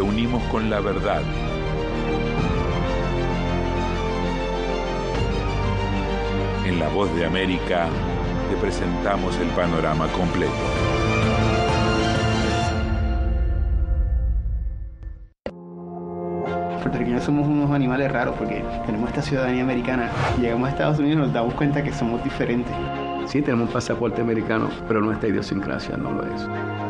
lo 0.00 0.06
unimos 0.06 0.42
con 0.44 0.70
la 0.70 0.80
verdad. 0.80 1.20
En 6.64 6.78
La 6.78 6.88
Voz 6.88 7.14
de 7.14 7.26
América 7.26 7.86
te 8.48 8.56
presentamos 8.56 9.36
el 9.36 9.48
panorama 9.48 10.06
completo. 10.08 10.52
puertorriqueños 16.80 17.22
somos 17.22 17.46
unos 17.46 17.70
animales 17.70 18.10
raros 18.10 18.34
porque 18.38 18.64
tenemos 18.86 19.10
esta 19.10 19.20
ciudadanía 19.20 19.62
americana. 19.62 20.10
Llegamos 20.40 20.68
a 20.68 20.72
Estados 20.72 20.98
Unidos 20.98 21.18
y 21.18 21.20
nos 21.24 21.32
damos 21.34 21.52
cuenta 21.52 21.84
que 21.84 21.92
somos 21.92 22.24
diferentes. 22.24 22.72
Sí, 23.26 23.42
tenemos 23.42 23.66
un 23.68 23.74
pasaporte 23.74 24.22
americano, 24.22 24.70
pero 24.88 25.02
nuestra 25.02 25.28
idiosincrasia 25.28 25.98
no 25.98 26.10
lo 26.12 26.22
es. 26.24 26.89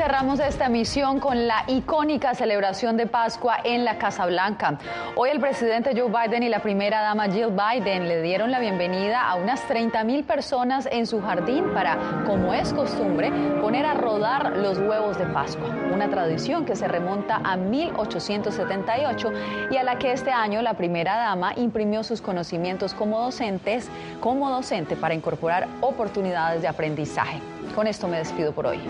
Cerramos 0.00 0.40
esta 0.40 0.70
misión 0.70 1.20
con 1.20 1.46
la 1.46 1.64
icónica 1.66 2.34
celebración 2.34 2.96
de 2.96 3.06
Pascua 3.06 3.58
en 3.64 3.84
la 3.84 3.98
Casa 3.98 4.24
Blanca. 4.24 4.78
Hoy 5.14 5.28
el 5.28 5.40
presidente 5.40 5.92
Joe 5.94 6.08
Biden 6.08 6.42
y 6.42 6.48
la 6.48 6.60
primera 6.60 7.02
dama 7.02 7.26
Jill 7.26 7.48
Biden 7.50 8.08
le 8.08 8.22
dieron 8.22 8.50
la 8.50 8.60
bienvenida 8.60 9.20
a 9.20 9.34
unas 9.34 9.60
30 9.68 10.02
mil 10.04 10.24
personas 10.24 10.88
en 10.90 11.06
su 11.06 11.20
jardín 11.20 11.74
para, 11.74 12.24
como 12.24 12.54
es 12.54 12.72
costumbre, 12.72 13.30
poner 13.60 13.84
a 13.84 13.92
rodar 13.92 14.56
los 14.56 14.78
huevos 14.78 15.18
de 15.18 15.26
Pascua, 15.26 15.68
una 15.92 16.08
tradición 16.08 16.64
que 16.64 16.76
se 16.76 16.88
remonta 16.88 17.42
a 17.44 17.58
1878 17.58 19.32
y 19.70 19.76
a 19.76 19.82
la 19.82 19.98
que 19.98 20.12
este 20.12 20.30
año 20.30 20.62
la 20.62 20.72
primera 20.72 21.14
dama 21.16 21.52
imprimió 21.56 22.04
sus 22.04 22.22
conocimientos 22.22 22.94
como 22.94 23.20
docentes, 23.20 23.90
como 24.20 24.48
docente 24.48 24.96
para 24.96 25.12
incorporar 25.12 25.68
oportunidades 25.82 26.62
de 26.62 26.68
aprendizaje. 26.68 27.38
Con 27.74 27.86
esto 27.86 28.08
me 28.08 28.16
despido 28.16 28.52
por 28.52 28.66
hoy. 28.66 28.80